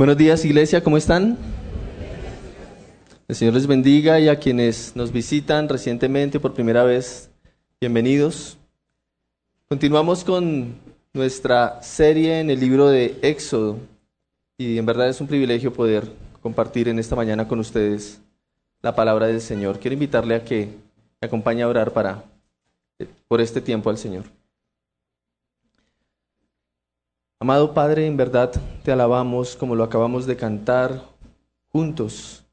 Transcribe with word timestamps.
Buenos 0.00 0.16
días, 0.16 0.46
iglesia, 0.46 0.82
¿cómo 0.82 0.96
están? 0.96 1.36
El 3.28 3.36
Señor 3.36 3.52
les 3.52 3.66
bendiga 3.66 4.18
y 4.18 4.30
a 4.30 4.38
quienes 4.38 4.96
nos 4.96 5.12
visitan 5.12 5.68
recientemente 5.68 6.40
por 6.40 6.54
primera 6.54 6.84
vez, 6.84 7.28
bienvenidos. 7.82 8.56
Continuamos 9.68 10.24
con 10.24 10.76
nuestra 11.12 11.82
serie 11.82 12.40
en 12.40 12.48
el 12.48 12.60
libro 12.60 12.88
de 12.88 13.18
Éxodo 13.20 13.76
y 14.56 14.78
en 14.78 14.86
verdad 14.86 15.06
es 15.06 15.20
un 15.20 15.26
privilegio 15.26 15.70
poder 15.70 16.10
compartir 16.40 16.88
en 16.88 16.98
esta 16.98 17.14
mañana 17.14 17.46
con 17.46 17.58
ustedes 17.58 18.22
la 18.80 18.94
palabra 18.94 19.26
del 19.26 19.42
Señor. 19.42 19.80
Quiero 19.80 19.92
invitarle 19.92 20.34
a 20.34 20.42
que 20.42 20.70
me 21.20 21.26
acompañe 21.26 21.62
a 21.62 21.68
orar 21.68 21.92
para 21.92 22.24
por 23.28 23.42
este 23.42 23.60
tiempo 23.60 23.90
al 23.90 23.98
Señor. 23.98 24.24
Amado 27.42 27.72
Padre, 27.72 28.06
en 28.06 28.18
verdad 28.18 28.52
te 28.84 28.92
alabamos 28.92 29.56
como 29.56 29.74
lo 29.74 29.82
acabamos 29.82 30.26
de 30.26 30.36
cantar 30.36 31.02
juntos. 31.72 32.44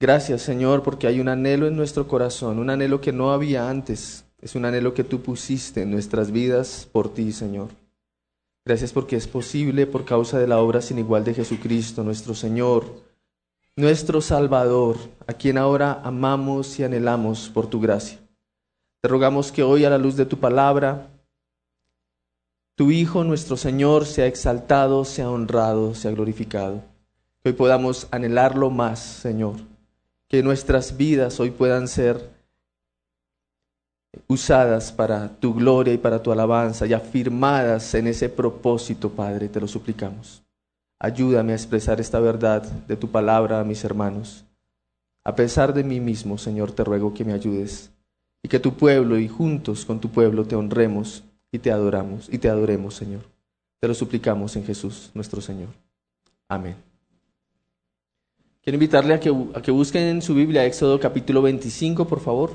Gracias 0.00 0.42
Señor 0.42 0.82
porque 0.82 1.06
hay 1.06 1.20
un 1.20 1.28
anhelo 1.28 1.68
en 1.68 1.76
nuestro 1.76 2.08
corazón, 2.08 2.58
un 2.58 2.70
anhelo 2.70 3.00
que 3.00 3.12
no 3.12 3.30
había 3.30 3.70
antes. 3.70 4.24
Es 4.40 4.56
un 4.56 4.64
anhelo 4.64 4.94
que 4.94 5.04
tú 5.04 5.20
pusiste 5.20 5.82
en 5.82 5.92
nuestras 5.92 6.32
vidas 6.32 6.88
por 6.90 7.14
ti, 7.14 7.30
Señor. 7.30 7.68
Gracias 8.64 8.92
porque 8.92 9.14
es 9.14 9.28
posible 9.28 9.86
por 9.86 10.04
causa 10.04 10.40
de 10.40 10.48
la 10.48 10.58
obra 10.58 10.80
sin 10.80 10.98
igual 10.98 11.22
de 11.22 11.34
Jesucristo, 11.34 12.02
nuestro 12.02 12.34
Señor, 12.34 12.84
nuestro 13.76 14.20
Salvador, 14.20 14.96
a 15.28 15.34
quien 15.34 15.56
ahora 15.56 16.00
amamos 16.02 16.80
y 16.80 16.82
anhelamos 16.82 17.48
por 17.48 17.68
tu 17.68 17.80
gracia. 17.80 18.18
Te 19.02 19.08
rogamos 19.08 19.52
que 19.52 19.62
hoy 19.62 19.84
a 19.84 19.90
la 19.90 19.98
luz 19.98 20.16
de 20.16 20.26
tu 20.26 20.36
palabra 20.36 21.12
tu 22.78 22.92
Hijo, 22.92 23.24
nuestro 23.24 23.56
Señor, 23.56 24.06
sea 24.06 24.26
exaltado, 24.26 25.04
sea 25.04 25.28
honrado, 25.28 25.96
sea 25.96 26.12
glorificado. 26.12 26.84
Que 27.42 27.48
hoy 27.48 27.52
podamos 27.56 28.06
anhelarlo 28.12 28.70
más, 28.70 29.00
Señor. 29.00 29.56
Que 30.28 30.44
nuestras 30.44 30.96
vidas 30.96 31.40
hoy 31.40 31.50
puedan 31.50 31.88
ser 31.88 32.30
usadas 34.28 34.92
para 34.92 35.40
tu 35.40 35.54
gloria 35.54 35.92
y 35.92 35.98
para 35.98 36.22
tu 36.22 36.30
alabanza 36.30 36.86
y 36.86 36.92
afirmadas 36.92 37.94
en 37.94 38.06
ese 38.06 38.28
propósito, 38.28 39.10
Padre, 39.10 39.48
te 39.48 39.58
lo 39.60 39.66
suplicamos. 39.66 40.44
Ayúdame 41.00 41.54
a 41.54 41.56
expresar 41.56 42.00
esta 42.00 42.20
verdad 42.20 42.62
de 42.62 42.96
tu 42.96 43.08
palabra 43.10 43.58
a 43.58 43.64
mis 43.64 43.82
hermanos. 43.82 44.44
A 45.24 45.34
pesar 45.34 45.74
de 45.74 45.82
mí 45.82 45.98
mismo, 45.98 46.38
Señor, 46.38 46.70
te 46.70 46.84
ruego 46.84 47.12
que 47.12 47.24
me 47.24 47.32
ayudes 47.32 47.90
y 48.40 48.48
que 48.48 48.60
tu 48.60 48.74
pueblo 48.74 49.18
y 49.18 49.26
juntos 49.26 49.84
con 49.84 49.98
tu 49.98 50.10
pueblo 50.10 50.44
te 50.44 50.54
honremos 50.54 51.24
y 51.50 51.58
te 51.58 51.70
adoramos 51.70 52.28
y 52.30 52.38
te 52.38 52.48
adoremos, 52.48 52.94
Señor. 52.94 53.22
Te 53.80 53.88
lo 53.88 53.94
suplicamos 53.94 54.56
en 54.56 54.64
Jesús, 54.64 55.10
nuestro 55.14 55.40
Señor. 55.40 55.68
Amén. 56.48 56.76
Quiero 58.62 58.76
invitarle 58.76 59.14
a 59.14 59.20
que, 59.20 59.30
busquen 59.70 60.02
en 60.02 60.20
su 60.20 60.34
Biblia 60.34 60.66
Éxodo 60.66 61.00
capítulo 61.00 61.40
25, 61.40 62.06
por 62.06 62.20
favor. 62.20 62.50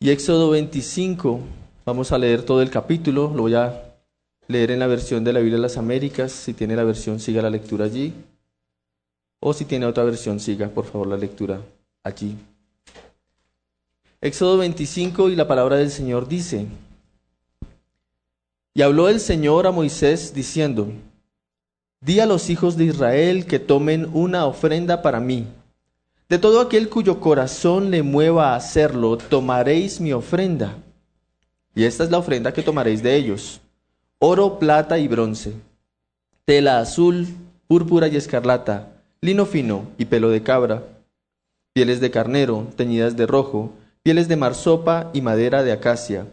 Y 0.00 0.10
Éxodo 0.10 0.50
25, 0.50 1.40
vamos 1.84 2.12
a 2.12 2.18
leer 2.18 2.42
todo 2.42 2.62
el 2.62 2.70
capítulo, 2.70 3.32
lo 3.34 3.42
voy 3.42 3.54
a 3.54 3.94
leer 4.46 4.70
en 4.70 4.78
la 4.78 4.86
versión 4.86 5.22
de 5.22 5.32
la 5.32 5.40
Biblia 5.40 5.58
de 5.58 5.62
las 5.62 5.76
Américas, 5.76 6.32
si 6.32 6.54
tiene 6.54 6.74
la 6.74 6.84
versión 6.84 7.20
siga 7.20 7.42
la 7.42 7.50
lectura 7.50 7.84
allí, 7.84 8.14
o 9.40 9.52
si 9.52 9.64
tiene 9.64 9.86
otra 9.86 10.04
versión 10.04 10.40
siga 10.40 10.68
por 10.68 10.86
favor 10.86 11.08
la 11.08 11.16
lectura 11.16 11.60
allí. 12.02 12.36
Éxodo 14.20 14.58
25 14.58 15.28
y 15.30 15.36
la 15.36 15.46
palabra 15.46 15.76
del 15.76 15.90
Señor 15.90 16.26
dice, 16.26 16.66
y 18.74 18.82
habló 18.82 19.08
el 19.08 19.20
Señor 19.20 19.66
a 19.66 19.70
Moisés 19.70 20.34
diciendo, 20.34 20.88
Di 22.00 22.18
a 22.18 22.26
los 22.26 22.50
hijos 22.50 22.76
de 22.76 22.84
Israel 22.84 23.46
que 23.46 23.58
tomen 23.58 24.08
una 24.12 24.46
ofrenda 24.46 25.02
para 25.02 25.20
mí. 25.20 25.46
De 26.28 26.38
todo 26.38 26.60
aquel 26.60 26.88
cuyo 26.88 27.20
corazón 27.20 27.90
le 27.90 28.02
mueva 28.02 28.52
a 28.52 28.56
hacerlo, 28.56 29.18
tomaréis 29.18 30.00
mi 30.00 30.12
ofrenda. 30.12 30.76
Y 31.74 31.84
esta 31.84 32.04
es 32.04 32.10
la 32.10 32.18
ofrenda 32.18 32.52
que 32.52 32.62
tomaréis 32.62 33.02
de 33.02 33.16
ellos. 33.16 33.60
Oro, 34.18 34.58
plata 34.58 34.98
y 34.98 35.06
bronce, 35.08 35.54
tela 36.44 36.80
azul, 36.80 37.26
púrpura 37.66 38.08
y 38.08 38.16
escarlata, 38.16 38.92
lino 39.20 39.46
fino 39.46 39.86
y 39.96 40.04
pelo 40.04 40.28
de 40.30 40.42
cabra 40.42 40.82
pieles 41.78 42.00
de 42.00 42.10
carnero 42.10 42.66
teñidas 42.74 43.16
de 43.16 43.24
rojo, 43.24 43.70
pieles 44.02 44.28
de 44.28 44.36
marsopa 44.36 45.10
y 45.12 45.20
madera 45.20 45.62
de 45.62 45.72
acacia, 45.72 46.26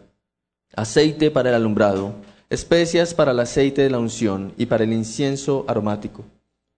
aceite 0.74 1.30
para 1.30 1.50
el 1.50 1.56
alumbrado, 1.56 2.14
especias 2.50 3.14
para 3.14 3.32
el 3.32 3.40
aceite 3.40 3.82
de 3.82 3.90
la 3.90 3.98
unción 3.98 4.52
y 4.56 4.66
para 4.66 4.84
el 4.84 4.92
incienso 4.92 5.64
aromático, 5.68 6.24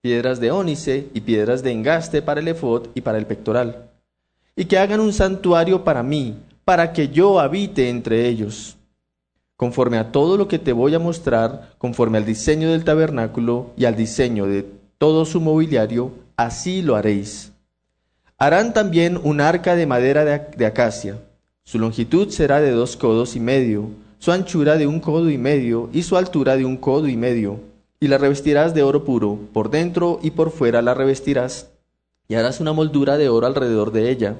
piedras 0.01 0.39
de 0.39 0.51
ónice 0.51 1.07
y 1.13 1.21
piedras 1.21 1.63
de 1.63 1.71
engaste 1.71 2.21
para 2.21 2.39
el 2.39 2.47
efod 2.47 2.87
y 2.95 3.01
para 3.01 3.17
el 3.17 3.25
pectoral, 3.25 3.89
y 4.55 4.65
que 4.65 4.77
hagan 4.77 4.99
un 4.99 5.13
santuario 5.13 5.83
para 5.83 6.03
mí, 6.03 6.37
para 6.65 6.93
que 6.93 7.09
yo 7.09 7.39
habite 7.39 7.89
entre 7.89 8.27
ellos. 8.27 8.77
Conforme 9.55 9.97
a 9.97 10.11
todo 10.11 10.37
lo 10.37 10.47
que 10.47 10.59
te 10.59 10.71
voy 10.71 10.95
a 10.95 10.99
mostrar, 10.99 11.73
conforme 11.77 12.17
al 12.17 12.25
diseño 12.25 12.71
del 12.71 12.83
tabernáculo 12.83 13.71
y 13.75 13.85
al 13.85 13.95
diseño 13.95 14.45
de 14.45 14.65
todo 14.97 15.25
su 15.25 15.41
mobiliario, 15.41 16.11
así 16.37 16.81
lo 16.81 16.95
haréis. 16.95 17.51
Harán 18.41 18.73
también 18.73 19.19
un 19.21 19.41
arca 19.41 19.75
de 19.75 19.85
madera 19.85 20.23
de 20.23 20.65
acacia. 20.65 21.17
Su 21.65 21.77
longitud 21.77 22.29
será 22.29 22.61
de 22.61 22.71
dos 22.71 22.95
codos 22.95 23.35
y 23.35 23.41
medio, 23.41 23.89
su 24.17 24.31
anchura 24.31 24.77
de 24.77 24.87
un 24.87 25.01
codo 25.01 25.29
y 25.29 25.37
medio 25.37 25.89
y 25.91 26.03
su 26.03 26.15
altura 26.15 26.55
de 26.55 26.63
un 26.63 26.77
codo 26.77 27.09
y 27.09 27.17
medio. 27.17 27.59
Y 27.99 28.07
la 28.07 28.17
revestirás 28.17 28.73
de 28.73 28.81
oro 28.81 29.03
puro, 29.03 29.37
por 29.51 29.69
dentro 29.69 30.21
y 30.23 30.31
por 30.31 30.51
fuera 30.51 30.81
la 30.81 30.93
revestirás, 30.93 31.71
y 32.29 32.35
harás 32.35 32.61
una 32.61 32.71
moldura 32.71 33.17
de 33.17 33.27
oro 33.27 33.45
alrededor 33.45 33.91
de 33.91 34.09
ella. 34.09 34.37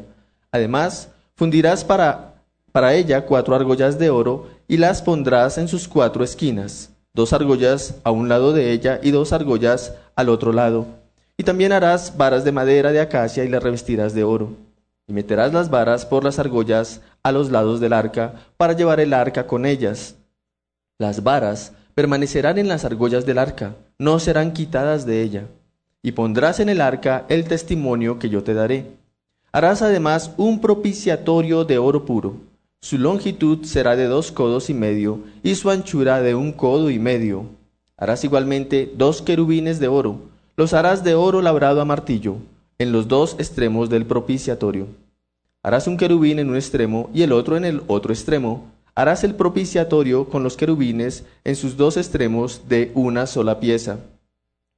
Además, 0.49 1.09
fundirás 1.35 1.83
para, 1.83 2.35
para 2.71 2.93
ella 2.93 3.25
cuatro 3.25 3.53
argollas 3.53 3.99
de 3.99 4.09
oro 4.11 4.47
y 4.69 4.77
las 4.77 5.01
pondrás 5.01 5.57
en 5.57 5.67
sus 5.67 5.89
cuatro 5.89 6.23
esquinas, 6.23 6.91
dos 7.13 7.33
argollas 7.33 7.95
a 8.05 8.11
un 8.11 8.29
lado 8.29 8.53
de 8.53 8.71
ella 8.71 9.01
y 9.03 9.11
dos 9.11 9.33
argollas 9.33 9.93
al 10.15 10.29
otro 10.29 10.53
lado 10.53 10.98
y 11.39 11.43
también 11.43 11.71
harás 11.71 12.17
varas 12.17 12.43
de 12.43 12.51
madera 12.51 12.91
de 12.91 12.99
acacia 12.99 13.45
y 13.45 13.47
las 13.47 13.63
revestirás 13.63 14.13
de 14.13 14.25
oro. 14.25 14.57
Y 15.07 15.13
meterás 15.13 15.53
las 15.53 15.69
varas 15.69 16.05
por 16.05 16.25
las 16.25 16.37
argollas 16.37 16.99
a 17.23 17.31
los 17.31 17.49
lados 17.49 17.79
del 17.79 17.93
arca 17.93 18.33
para 18.57 18.73
llevar 18.73 18.99
el 18.99 19.13
arca 19.13 19.47
con 19.47 19.65
ellas. 19.65 20.15
Las 20.97 21.23
varas 21.23 21.71
permanecerán 21.95 22.57
en 22.57 22.67
las 22.67 22.83
argollas 22.83 23.25
del 23.25 23.37
arca, 23.37 23.73
no 23.97 24.19
serán 24.19 24.51
quitadas 24.51 25.05
de 25.05 25.21
ella. 25.21 25.45
Y 26.03 26.11
pondrás 26.11 26.59
en 26.59 26.67
el 26.67 26.81
arca 26.81 27.25
el 27.29 27.45
testimonio 27.45 28.19
que 28.19 28.27
yo 28.27 28.43
te 28.43 28.53
daré. 28.53 28.87
Harás 29.53 29.81
además 29.81 30.31
un 30.35 30.59
propiciatorio 30.59 31.63
de 31.63 31.77
oro 31.77 32.03
puro. 32.03 32.35
Su 32.81 32.97
longitud 32.97 33.63
será 33.63 33.95
de 33.95 34.07
dos 34.07 34.33
codos 34.33 34.69
y 34.69 34.73
medio, 34.73 35.21
y 35.41 35.55
su 35.55 35.69
anchura 35.69 36.21
de 36.21 36.35
un 36.35 36.51
codo 36.51 36.89
y 36.89 36.99
medio. 36.99 37.45
Harás 37.95 38.25
igualmente 38.25 38.91
dos 38.97 39.21
querubines 39.21 39.79
de 39.79 39.87
oro 39.87 40.27
los 40.59 40.73
harás 40.73 41.05
de 41.05 41.15
oro 41.15 41.41
labrado 41.41 41.79
a 41.79 41.85
martillo, 41.85 42.35
en 42.79 42.91
los 42.91 43.07
dos 43.07 43.37
extremos 43.39 43.89
del 43.89 44.05
propiciatorio. 44.05 44.87
Harás 45.63 45.87
un 45.87 45.95
querubín 45.95 46.37
en 46.37 46.49
un 46.49 46.57
extremo 46.57 47.09
y 47.13 47.21
el 47.21 47.31
otro 47.31 47.55
en 47.55 47.63
el 47.63 47.81
otro 47.87 48.11
extremo. 48.11 48.69
Harás 48.93 49.23
el 49.23 49.35
propiciatorio 49.35 50.27
con 50.27 50.43
los 50.43 50.57
querubines 50.57 51.23
en 51.45 51.55
sus 51.55 51.77
dos 51.77 51.95
extremos 51.95 52.63
de 52.67 52.91
una 52.93 53.25
sola 53.25 53.61
pieza. 53.61 53.99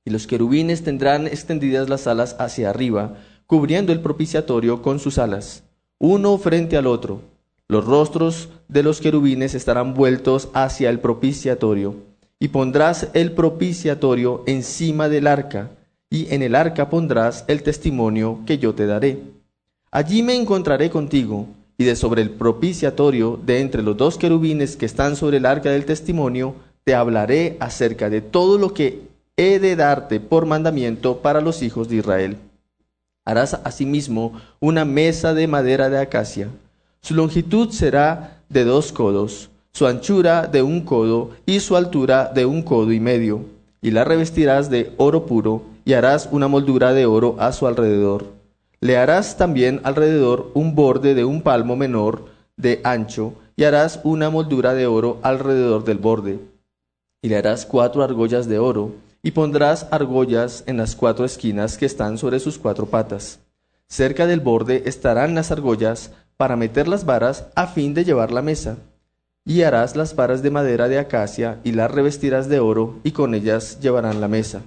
Y 0.06 0.12
los 0.12 0.28
querubines 0.28 0.84
tendrán 0.84 1.26
extendidas 1.26 1.90
las 1.90 2.06
alas 2.06 2.36
hacia 2.38 2.70
arriba, 2.70 3.16
cubriendo 3.48 3.92
el 3.92 4.02
propiciatorio 4.02 4.84
con 4.84 5.00
sus 5.00 5.18
alas, 5.18 5.64
uno 5.98 6.38
frente 6.38 6.78
al 6.78 6.86
otro. 6.86 7.22
Los 7.68 7.86
rostros 7.86 8.50
de 8.68 8.84
los 8.84 9.02
querubines 9.02 9.56
estarán 9.56 9.96
vueltos 9.96 10.50
hacia 10.54 10.92
el 10.92 11.00
propiciatorio 11.00 12.11
y 12.42 12.48
pondrás 12.48 13.08
el 13.14 13.34
propiciatorio 13.34 14.44
encima 14.48 15.10
del 15.10 15.28
arca, 15.28 15.70
y 16.10 16.34
en 16.34 16.42
el 16.42 16.56
arca 16.56 16.90
pondrás 16.90 17.46
el 17.48 17.62
testimonio 17.62 18.40
que 18.48 18.58
yo 18.58 18.74
te 18.74 18.88
daré. 18.88 19.20
Allí 19.92 20.24
me 20.24 20.36
encontraré 20.36 20.90
contigo, 20.90 21.46
y 21.78 21.84
de 21.84 21.96
sobre 21.96 22.24
el 22.24 22.32
propiciatorio, 22.32 23.40
de 23.46 23.60
entre 23.60 23.84
los 23.84 23.96
dos 23.96 24.18
querubines 24.18 24.76
que 24.76 24.88
están 24.88 25.16
sobre 25.16 25.38
el 25.38 25.46
arca 25.46 25.70
del 25.70 25.86
testimonio, 25.86 26.56
te 26.84 26.96
hablaré 26.96 27.58
acerca 27.60 28.10
de 28.10 28.22
todo 28.22 28.58
lo 28.58 28.74
que 28.74 29.04
he 29.38 29.60
de 29.60 29.76
darte 29.76 30.20
por 30.20 30.48
mandamiento 30.48 31.20
para 31.20 31.42
los 31.42 31.62
hijos 31.62 31.90
de 31.90 31.98
Israel. 31.98 32.38
Harás 33.24 33.54
asimismo 33.64 34.42
una 34.60 34.84
mesa 34.84 35.36
de 35.36 35.46
madera 35.46 35.92
de 35.92 36.00
acacia. 36.00 36.50
Su 37.02 37.14
longitud 37.14 37.70
será 37.70 38.42
de 38.50 38.64
dos 38.64 38.92
codos 38.92 39.51
su 39.74 39.88
anchura 39.88 40.48
de 40.48 40.62
un 40.62 40.82
codo 40.82 41.32
y 41.46 41.60
su 41.62 41.76
altura 41.76 42.32
de 42.34 42.46
un 42.46 42.62
codo 42.62 42.92
y 42.92 43.00
medio, 43.00 43.46
y 43.82 43.92
la 43.92 44.04
revestirás 44.04 44.70
de 44.70 44.94
oro 44.98 45.26
puro, 45.26 45.64
y 45.86 45.94
harás 45.94 46.30
una 46.32 46.48
moldura 46.48 46.94
de 46.94 47.06
oro 47.06 47.36
a 47.40 47.52
su 47.52 47.66
alrededor. 47.68 48.26
Le 48.80 48.98
harás 48.98 49.38
también 49.38 49.82
alrededor 49.84 50.52
un 50.54 50.76
borde 50.76 51.16
de 51.16 51.26
un 51.26 51.42
palmo 51.42 51.76
menor 51.76 52.26
de 52.58 52.82
ancho, 52.84 53.34
y 53.56 53.64
harás 53.64 54.00
una 54.04 54.30
moldura 54.30 54.74
de 54.74 54.88
oro 54.88 55.20
alrededor 55.24 55.84
del 55.84 55.98
borde. 55.98 56.40
Y 57.22 57.30
le 57.30 57.38
harás 57.38 57.66
cuatro 57.66 58.04
argollas 58.04 58.48
de 58.48 58.60
oro, 58.60 58.92
y 59.24 59.32
pondrás 59.32 59.88
argollas 59.92 60.64
en 60.68 60.78
las 60.78 60.96
cuatro 60.96 61.26
esquinas 61.26 61.78
que 61.78 61.86
están 61.86 62.18
sobre 62.18 62.40
sus 62.40 62.58
cuatro 62.58 62.88
patas. 62.88 63.40
Cerca 63.88 64.26
del 64.26 64.40
borde 64.40 64.84
estarán 64.86 65.36
las 65.36 65.52
argollas 65.52 66.12
para 66.38 66.56
meter 66.56 66.88
las 66.88 67.06
varas 67.06 67.46
a 67.56 67.68
fin 67.68 67.94
de 67.94 68.04
llevar 68.04 68.32
la 68.32 68.42
mesa. 68.42 68.78
Y 69.46 69.64
harás 69.64 69.96
las 69.96 70.16
varas 70.16 70.44
de 70.44 70.52
madera 70.52 70.88
de 70.88 71.00
acacia 71.00 71.60
y 71.64 71.72
las 71.72 71.90
revestirás 71.90 72.48
de 72.48 72.60
oro, 72.60 73.00
y 73.04 73.12
con 73.12 73.34
ellas 73.34 73.80
llevarán 73.80 74.22
la 74.22 74.28
mesa. 74.28 74.62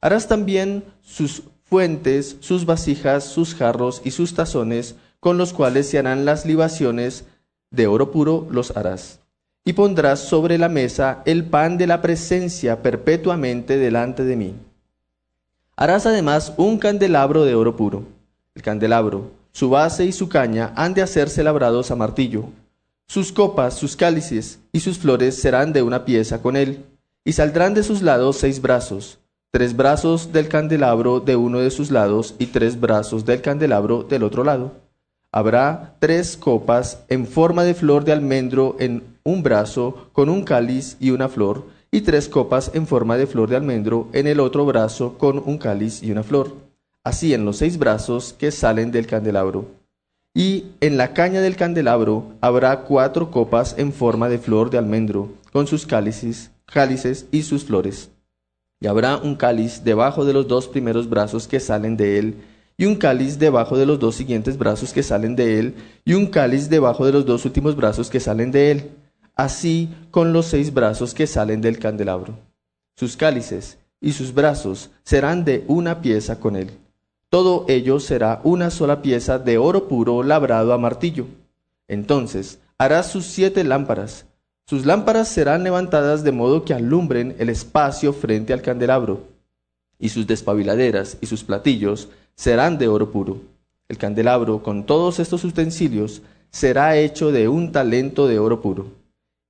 Harás 0.00 0.28
también 0.28 0.84
sus 1.02 1.42
fuentes, 1.64 2.36
sus 2.40 2.66
vasijas, 2.66 3.24
sus 3.24 3.54
jarros 3.54 4.00
y 4.04 4.10
sus 4.10 4.34
tazones, 4.34 4.96
con 5.20 5.36
los 5.36 5.52
cuales 5.52 5.88
se 5.88 5.98
harán 5.98 6.24
las 6.24 6.46
libaciones 6.46 7.24
de 7.70 7.86
oro 7.86 8.10
puro 8.10 8.48
los 8.50 8.76
harás. 8.76 9.20
Y 9.64 9.74
pondrás 9.74 10.20
sobre 10.20 10.58
la 10.58 10.68
mesa 10.68 11.22
el 11.26 11.44
pan 11.44 11.76
de 11.76 11.86
la 11.86 12.00
presencia 12.00 12.82
perpetuamente 12.82 13.76
delante 13.76 14.24
de 14.24 14.36
mí. 14.36 14.54
Harás 15.76 16.06
además 16.06 16.52
un 16.56 16.78
candelabro 16.78 17.44
de 17.44 17.54
oro 17.54 17.76
puro. 17.76 18.04
El 18.54 18.62
candelabro, 18.62 19.30
su 19.52 19.70
base 19.70 20.04
y 20.04 20.12
su 20.12 20.28
caña 20.28 20.72
han 20.76 20.94
de 20.94 21.02
hacerse 21.02 21.42
labrados 21.44 21.90
a 21.90 21.96
martillo. 21.96 22.46
Sus 23.10 23.32
copas, 23.32 23.74
sus 23.76 23.96
cálices 23.96 24.60
y 24.70 24.78
sus 24.78 24.98
flores 24.98 25.34
serán 25.34 25.72
de 25.72 25.82
una 25.82 26.04
pieza 26.04 26.40
con 26.40 26.54
él, 26.54 26.84
y 27.24 27.32
saldrán 27.32 27.74
de 27.74 27.82
sus 27.82 28.02
lados 28.02 28.36
seis 28.36 28.62
brazos, 28.62 29.18
tres 29.50 29.76
brazos 29.76 30.32
del 30.32 30.46
candelabro 30.46 31.18
de 31.18 31.34
uno 31.34 31.58
de 31.58 31.72
sus 31.72 31.90
lados 31.90 32.36
y 32.38 32.46
tres 32.46 32.78
brazos 32.78 33.24
del 33.24 33.42
candelabro 33.42 34.04
del 34.04 34.22
otro 34.22 34.44
lado 34.44 34.74
Habrá 35.32 35.96
tres 35.98 36.36
copas 36.36 37.02
en 37.08 37.26
forma 37.26 37.64
de 37.64 37.74
flor 37.74 38.04
de 38.04 38.12
almendro 38.12 38.76
en 38.78 39.02
un 39.24 39.42
brazo 39.42 40.08
con 40.12 40.28
un 40.28 40.44
cáliz 40.44 40.96
y 41.00 41.10
una 41.10 41.28
flor, 41.28 41.64
y 41.90 42.02
tres 42.02 42.28
copas 42.28 42.70
en 42.74 42.86
forma 42.86 43.16
de 43.16 43.26
flor 43.26 43.50
de 43.50 43.56
almendro 43.56 44.06
en 44.12 44.28
el 44.28 44.38
otro 44.38 44.66
brazo 44.66 45.18
con 45.18 45.42
un 45.44 45.58
cáliz 45.58 46.00
y 46.00 46.12
una 46.12 46.22
flor. 46.22 46.54
Así 47.02 47.34
en 47.34 47.44
los 47.44 47.56
seis 47.56 47.76
brazos 47.76 48.36
que 48.38 48.52
salen 48.52 48.92
del 48.92 49.08
candelabro. 49.08 49.79
Y 50.34 50.66
en 50.80 50.96
la 50.96 51.12
caña 51.12 51.40
del 51.40 51.56
candelabro 51.56 52.34
habrá 52.40 52.82
cuatro 52.82 53.30
copas 53.30 53.74
en 53.78 53.92
forma 53.92 54.28
de 54.28 54.38
flor 54.38 54.70
de 54.70 54.78
almendro, 54.78 55.32
con 55.52 55.66
sus 55.66 55.86
cálices, 55.86 56.52
cálices 56.66 57.26
y 57.32 57.42
sus 57.42 57.64
flores. 57.64 58.10
Y 58.80 58.86
habrá 58.86 59.16
un 59.16 59.34
cáliz 59.34 59.82
debajo 59.82 60.24
de 60.24 60.32
los 60.32 60.46
dos 60.46 60.68
primeros 60.68 61.08
brazos 61.08 61.48
que 61.48 61.58
salen 61.58 61.96
de 61.96 62.18
él, 62.18 62.36
y 62.76 62.86
un 62.86 62.94
cáliz 62.94 63.38
debajo 63.38 63.76
de 63.76 63.84
los 63.86 63.98
dos 63.98 64.14
siguientes 64.14 64.56
brazos 64.56 64.92
que 64.92 65.02
salen 65.02 65.36
de 65.36 65.58
él, 65.58 65.74
y 66.04 66.14
un 66.14 66.28
cáliz 66.28 66.70
debajo 66.70 67.04
de 67.04 67.12
los 67.12 67.26
dos 67.26 67.44
últimos 67.44 67.76
brazos 67.76 68.08
que 68.08 68.20
salen 68.20 68.52
de 68.52 68.70
él, 68.70 68.90
así 69.34 69.90
con 70.10 70.32
los 70.32 70.46
seis 70.46 70.72
brazos 70.72 71.12
que 71.12 71.26
salen 71.26 71.60
del 71.60 71.78
candelabro. 71.78 72.38
Sus 72.96 73.16
cálices 73.16 73.78
y 74.00 74.12
sus 74.12 74.32
brazos 74.32 74.90
serán 75.02 75.44
de 75.44 75.64
una 75.66 76.00
pieza 76.00 76.38
con 76.38 76.56
él. 76.56 76.70
Todo 77.30 77.64
ello 77.68 78.00
será 78.00 78.40
una 78.42 78.70
sola 78.70 79.02
pieza 79.02 79.38
de 79.38 79.56
oro 79.56 79.86
puro 79.86 80.24
labrado 80.24 80.72
a 80.72 80.78
martillo. 80.78 81.26
Entonces 81.86 82.58
hará 82.76 83.04
sus 83.04 83.24
siete 83.24 83.62
lámparas. 83.62 84.26
Sus 84.66 84.84
lámparas 84.84 85.28
serán 85.28 85.62
levantadas 85.62 86.24
de 86.24 86.32
modo 86.32 86.64
que 86.64 86.74
alumbren 86.74 87.36
el 87.38 87.48
espacio 87.48 88.12
frente 88.12 88.52
al 88.52 88.62
candelabro, 88.62 89.28
y 89.98 90.08
sus 90.08 90.26
despabiladeras 90.26 91.18
y 91.20 91.26
sus 91.26 91.44
platillos 91.44 92.08
serán 92.34 92.78
de 92.78 92.88
oro 92.88 93.12
puro. 93.12 93.40
El 93.88 93.96
candelabro 93.96 94.62
con 94.62 94.84
todos 94.84 95.20
estos 95.20 95.44
utensilios 95.44 96.22
será 96.50 96.96
hecho 96.96 97.30
de 97.30 97.48
un 97.48 97.70
talento 97.70 98.26
de 98.26 98.40
oro 98.40 98.60
puro. 98.60 98.86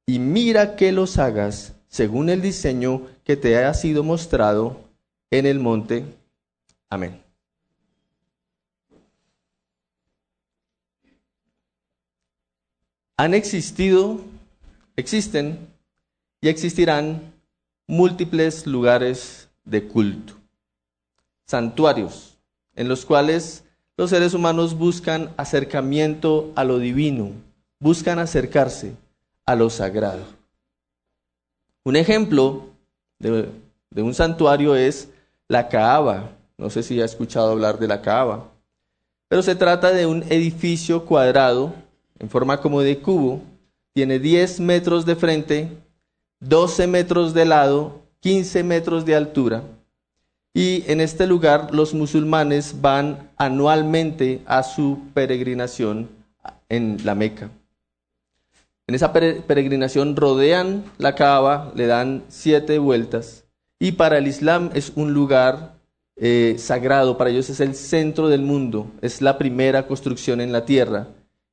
Y 0.07 0.19
mira 0.19 0.77
que 0.77 0.93
los 0.93 1.19
hagas 1.19 1.77
según 1.89 2.29
el 2.29 2.43
diseño 2.43 3.03
que 3.25 3.37
te 3.37 3.57
ha 3.65 3.73
sido 3.73 4.03
mostrado 4.03 4.81
en 5.31 5.47
el 5.47 5.61
monte. 5.61 6.05
Amén. 6.91 7.30
Han 13.21 13.35
existido, 13.35 14.19
existen 14.97 15.69
y 16.41 16.49
existirán 16.49 17.35
múltiples 17.87 18.67
lugares 18.67 19.51
de 19.63 19.87
culto, 19.87 20.33
santuarios, 21.47 22.39
en 22.75 22.89
los 22.89 23.05
cuales 23.05 23.63
los 23.99 24.09
seres 24.09 24.33
humanos 24.33 24.73
buscan 24.73 25.35
acercamiento 25.37 26.51
a 26.57 26.65
lo 26.65 26.79
divino, 26.79 27.33
buscan 27.79 28.19
acercarse 28.21 28.95
a 29.45 29.55
lo 29.55 29.69
sagrado. 29.69 30.25
Un 31.85 31.97
ejemplo 31.97 32.71
de, 33.19 33.51
un 33.97 34.15
santuario 34.15 34.75
es 34.75 35.11
la 35.47 35.69
Caaba. 35.69 36.31
No 36.57 36.71
sé 36.71 36.83
si 36.83 36.99
ha 37.03 37.05
escuchado 37.05 37.51
hablar 37.51 37.79
de 37.79 37.87
la 37.87 38.01
Caaba, 38.01 38.49
pero 39.29 39.43
se 39.43 39.57
trata 39.57 39.91
de 39.91 40.07
un 40.07 40.23
edificio 40.31 41.05
cuadrado 41.05 41.75
en 42.21 42.31
forma 42.31 42.61
como 42.61 42.81
de 42.83 42.99
cubo, 43.01 43.43
tiene 43.93 44.21
10 44.21 44.61
metros 44.61 45.05
de 45.05 45.17
frente, 45.17 45.69
12 46.39 46.87
metros 46.87 47.35
de 47.35 47.45
lado, 47.45 48.03
15 48.21 48.63
metros 48.63 49.05
de 49.05 49.17
altura 49.17 49.65
y 50.55 50.85
en 50.91 51.01
este 51.01 51.27
lugar 51.27 51.73
los 51.73 51.95
musulmanes 51.95 52.81
van 52.81 53.31
anualmente 53.37 54.43
a 54.47 54.63
su 54.63 54.99
peregrinación 55.15 56.09
en 56.69 56.99
la 57.05 57.15
Meca. 57.15 57.51
En 58.87 58.95
esa 58.95 59.13
peregrinación 59.13 60.17
rodean 60.17 60.85
la 60.99 61.15
Kaaba, 61.15 61.73
le 61.77 61.87
dan 61.87 62.25
siete 62.29 62.79
vueltas 62.79 63.45
y 63.79 63.93
para 63.93 64.19
el 64.19 64.27
Islam 64.27 64.71
es 64.75 64.93
un 64.97 65.15
lugar 65.15 65.75
eh, 66.17 66.57
sagrado, 66.59 67.17
para 67.17 67.31
ellos 67.31 67.49
es 67.49 67.61
el 67.61 67.75
centro 67.77 68.29
del 68.29 68.43
mundo, 68.43 68.91
es 69.01 69.23
la 69.23 69.39
primera 69.39 69.87
construcción 69.87 70.41
en 70.41 70.51
la 70.53 70.65
tierra. 70.65 71.07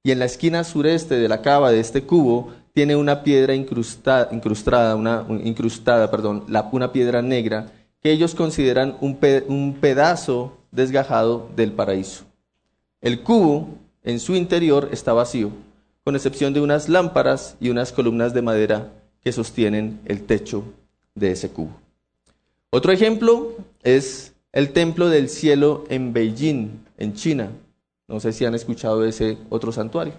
Y 0.03 0.11
en 0.11 0.19
la 0.19 0.25
esquina 0.25 0.63
sureste 0.63 1.15
de 1.15 1.27
la 1.27 1.41
cava 1.41 1.71
de 1.71 1.79
este 1.79 2.03
cubo 2.03 2.53
tiene 2.73 2.95
una 2.95 3.23
piedra 3.23 3.55
incrustada, 3.55 4.29
incrustada, 4.31 4.95
una, 4.95 5.25
incrustada 5.43 6.11
perdón, 6.11 6.45
una 6.71 6.91
piedra 6.91 7.21
negra 7.21 7.71
que 8.01 8.11
ellos 8.11 8.35
consideran 8.35 8.97
un, 9.01 9.75
pedazo 9.81 10.57
desgajado 10.71 11.49
del 11.55 11.71
paraíso. 11.71 12.25
El 13.01 13.21
cubo 13.21 13.67
en 14.03 14.19
su 14.19 14.35
interior 14.35 14.89
está 14.91 15.13
vacío, 15.13 15.51
con 16.03 16.15
excepción 16.15 16.53
de 16.53 16.61
unas 16.61 16.87
lámparas 16.87 17.55
y 17.59 17.69
unas 17.69 17.91
columnas 17.91 18.33
de 18.33 18.41
madera 18.41 18.91
que 19.23 19.31
sostienen 19.31 19.99
el 20.05 20.23
techo 20.23 20.63
de 21.15 21.31
ese 21.31 21.49
cubo. 21.49 21.71
Otro 22.69 22.91
ejemplo 22.91 23.55
es 23.83 24.33
el 24.51 24.71
Templo 24.71 25.09
del 25.09 25.29
Cielo 25.29 25.85
en 25.89 26.13
Beijing, 26.13 26.85
en 26.97 27.13
China. 27.13 27.49
No 28.07 28.19
sé 28.19 28.31
si 28.31 28.45
han 28.45 28.55
escuchado 28.55 29.03
ese 29.03 29.37
otro 29.49 29.71
santuario. 29.71 30.13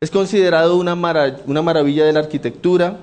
Es 0.00 0.10
considerado 0.10 0.76
una, 0.76 0.94
una 1.46 1.62
maravilla 1.62 2.04
de 2.04 2.12
la 2.12 2.20
arquitectura, 2.20 2.98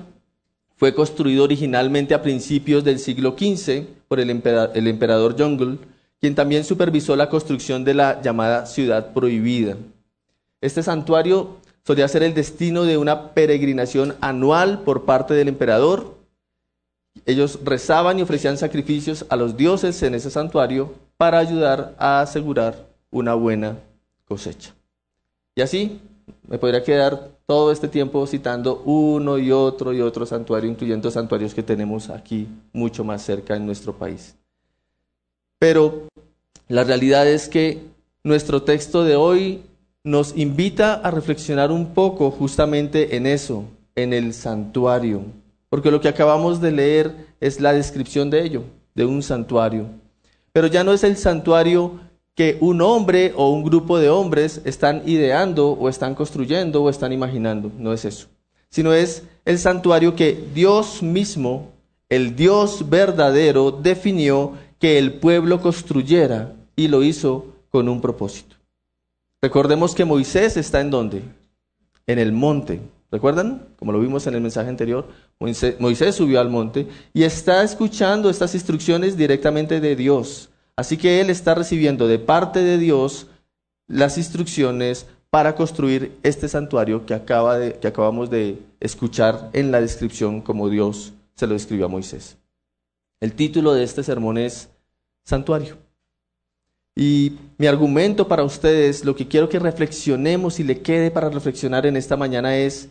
fue 0.76 0.94
construido 0.94 1.44
originalmente 1.44 2.14
a 2.14 2.22
principios 2.22 2.84
del 2.84 2.98
siglo 2.98 3.34
XV 3.38 3.84
por 4.08 4.20
el, 4.20 4.30
emperador, 4.30 4.76
el 4.76 5.78
quien 6.20 6.34
también 6.34 6.64
supervisó 6.64 7.16
la 7.16 7.28
construcción 7.28 7.84
de 7.84 7.94
la 7.94 8.20
llamada 8.22 8.66
Ciudad 8.66 9.12
Prohibida. 9.12 9.76
Este 10.60 10.82
santuario 10.82 11.56
solía 11.84 12.08
ser 12.08 12.22
el 12.22 12.34
destino 12.34 12.84
de 12.84 12.98
una 12.98 13.32
peregrinación 13.32 14.14
anual 14.20 14.82
por 14.82 15.04
parte 15.04 15.34
del 15.34 15.48
emperador. 15.48 16.16
Ellos 17.24 17.58
rezaban 17.64 18.18
y 18.18 18.22
ofrecían 18.22 18.58
sacrificios 18.58 19.24
a 19.30 19.36
los 19.36 19.56
dioses 19.56 20.02
en 20.02 20.14
ese 20.14 20.30
santuario 20.30 20.94
para 21.16 21.38
ayudar 21.38 21.94
a 21.98 22.20
asegurar 22.20 22.86
una 23.10 23.34
buena 23.34 23.76
cosecha. 24.26 24.74
Y 25.54 25.62
así 25.62 26.00
me 26.48 26.58
podría 26.58 26.82
quedar 26.82 27.30
todo 27.46 27.70
este 27.70 27.88
tiempo 27.88 28.26
citando 28.26 28.82
uno 28.84 29.38
y 29.38 29.52
otro 29.52 29.92
y 29.92 30.00
otro 30.00 30.26
santuario, 30.26 30.68
incluyendo 30.68 31.10
santuarios 31.10 31.54
que 31.54 31.62
tenemos 31.62 32.10
aquí 32.10 32.48
mucho 32.72 33.04
más 33.04 33.22
cerca 33.22 33.56
en 33.56 33.66
nuestro 33.66 33.92
país. 33.94 34.34
Pero 35.58 36.08
la 36.68 36.84
realidad 36.84 37.26
es 37.26 37.48
que 37.48 37.84
nuestro 38.24 38.62
texto 38.62 39.04
de 39.04 39.16
hoy 39.16 39.62
nos 40.02 40.36
invita 40.36 40.94
a 40.94 41.10
reflexionar 41.10 41.70
un 41.70 41.94
poco 41.94 42.30
justamente 42.30 43.16
en 43.16 43.26
eso, 43.26 43.64
en 43.94 44.12
el 44.12 44.34
santuario, 44.34 45.22
porque 45.68 45.90
lo 45.90 46.00
que 46.00 46.08
acabamos 46.08 46.60
de 46.60 46.72
leer 46.72 47.26
es 47.40 47.60
la 47.60 47.72
descripción 47.72 48.30
de 48.30 48.42
ello, 48.42 48.64
de 48.94 49.04
un 49.04 49.22
santuario. 49.22 49.86
Pero 50.52 50.68
ya 50.68 50.84
no 50.84 50.92
es 50.92 51.04
el 51.04 51.16
santuario 51.16 52.00
que 52.36 52.58
un 52.60 52.82
hombre 52.82 53.32
o 53.34 53.50
un 53.50 53.64
grupo 53.64 53.98
de 53.98 54.10
hombres 54.10 54.60
están 54.64 55.02
ideando 55.06 55.70
o 55.70 55.88
están 55.88 56.14
construyendo 56.14 56.82
o 56.82 56.90
están 56.90 57.10
imaginando. 57.12 57.72
No 57.78 57.92
es 57.92 58.04
eso. 58.04 58.28
Sino 58.68 58.92
es 58.92 59.24
el 59.46 59.58
santuario 59.58 60.14
que 60.14 60.38
Dios 60.54 61.02
mismo, 61.02 61.72
el 62.10 62.36
Dios 62.36 62.88
verdadero, 62.90 63.72
definió 63.72 64.52
que 64.78 64.98
el 64.98 65.14
pueblo 65.14 65.62
construyera 65.62 66.52
y 66.76 66.88
lo 66.88 67.02
hizo 67.02 67.46
con 67.70 67.88
un 67.88 68.02
propósito. 68.02 68.56
Recordemos 69.40 69.94
que 69.94 70.04
Moisés 70.04 70.58
está 70.58 70.82
en 70.82 70.90
dónde? 70.90 71.22
En 72.06 72.18
el 72.18 72.32
monte. 72.32 72.80
¿Recuerdan? 73.10 73.66
Como 73.78 73.92
lo 73.92 74.00
vimos 74.00 74.26
en 74.26 74.34
el 74.34 74.42
mensaje 74.42 74.68
anterior, 74.68 75.08
Moisés, 75.38 76.14
subió 76.14 76.38
al 76.38 76.50
monte 76.50 76.86
y 77.14 77.22
está 77.22 77.62
escuchando 77.62 78.28
estas 78.28 78.54
instrucciones 78.54 79.16
directamente 79.16 79.80
de 79.80 79.96
Dios. 79.96 80.50
Así 80.76 80.98
que 80.98 81.20
él 81.20 81.30
está 81.30 81.54
recibiendo 81.54 82.06
de 82.06 82.18
parte 82.18 82.60
de 82.60 82.76
Dios 82.76 83.28
las 83.88 84.18
instrucciones 84.18 85.06
para 85.30 85.54
construir 85.54 86.16
este 86.22 86.48
santuario 86.48 87.06
que, 87.06 87.14
acaba 87.14 87.58
que 87.70 87.88
acabamos 87.88 88.30
de 88.30 88.58
escuchar 88.80 89.50
en 89.52 89.72
la 89.72 89.80
descripción 89.80 90.40
como 90.40 90.68
Dios 90.68 91.14
se 91.34 91.46
lo 91.46 91.54
escribió 91.54 91.86
a 91.86 91.90
Moisés. 91.90 92.36
El 93.20 93.32
título 93.32 93.72
de 93.72 93.84
este 93.84 94.02
sermón 94.02 94.38
es 94.38 94.68
Santuario. 95.24 95.78
Y 96.94 97.38
mi 97.58 97.66
argumento 97.66 98.26
para 98.26 98.44
ustedes, 98.44 99.04
lo 99.04 99.14
que 99.14 99.28
quiero 99.28 99.48
que 99.48 99.58
reflexionemos 99.58 100.60
y 100.60 100.64
le 100.64 100.80
quede 100.80 101.10
para 101.10 101.28
reflexionar 101.28 101.84
en 101.84 101.96
esta 101.96 102.16
mañana 102.16 102.56
es, 102.56 102.88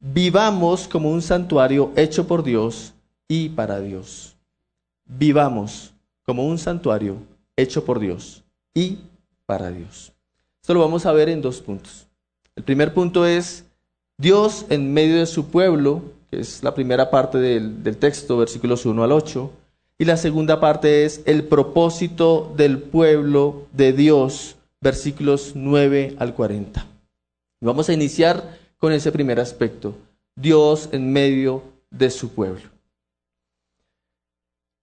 vivamos 0.00 0.88
como 0.88 1.10
un 1.10 1.22
santuario 1.22 1.92
hecho 1.94 2.26
por 2.26 2.42
Dios 2.42 2.94
y 3.28 3.50
para 3.50 3.80
Dios. 3.80 4.36
Vivamos 5.04 5.93
como 6.24 6.46
un 6.46 6.58
santuario 6.58 7.16
hecho 7.56 7.84
por 7.84 7.98
Dios 8.00 8.42
y 8.74 8.98
para 9.46 9.70
Dios. 9.70 10.12
Esto 10.60 10.74
lo 10.74 10.80
vamos 10.80 11.06
a 11.06 11.12
ver 11.12 11.28
en 11.28 11.42
dos 11.42 11.60
puntos. 11.60 12.06
El 12.56 12.64
primer 12.64 12.94
punto 12.94 13.26
es 13.26 13.64
Dios 14.16 14.66
en 14.70 14.92
medio 14.92 15.18
de 15.18 15.26
su 15.26 15.46
pueblo, 15.46 16.02
que 16.30 16.40
es 16.40 16.62
la 16.62 16.74
primera 16.74 17.10
parte 17.10 17.38
del, 17.38 17.96
texto, 17.98 18.38
versículos 18.38 18.86
1 18.86 19.04
al 19.04 19.12
8 19.12 19.50
y 19.98 20.04
la 20.04 20.16
segunda 20.16 20.58
parte 20.58 21.04
es 21.04 21.22
el 21.24 21.44
propósito 21.44 22.52
del 22.56 22.78
pueblo 22.78 23.66
de 23.72 23.92
Dios, 23.92 24.56
versículos 24.80 25.52
9 25.54 26.16
al 26.18 26.34
40. 26.34 26.86
Vamos 27.60 27.88
a 27.88 27.92
iniciar 27.92 28.58
con 28.78 28.92
ese 28.92 29.12
primer 29.12 29.38
aspecto, 29.38 29.94
Dios 30.34 30.88
en 30.92 31.12
medio 31.12 31.62
de 31.90 32.10
su 32.10 32.30
pueblo. 32.30 32.73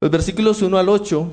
Los 0.02 0.10
versículos 0.10 0.64
1 0.64 0.80
al 0.80 0.90
8 0.90 1.30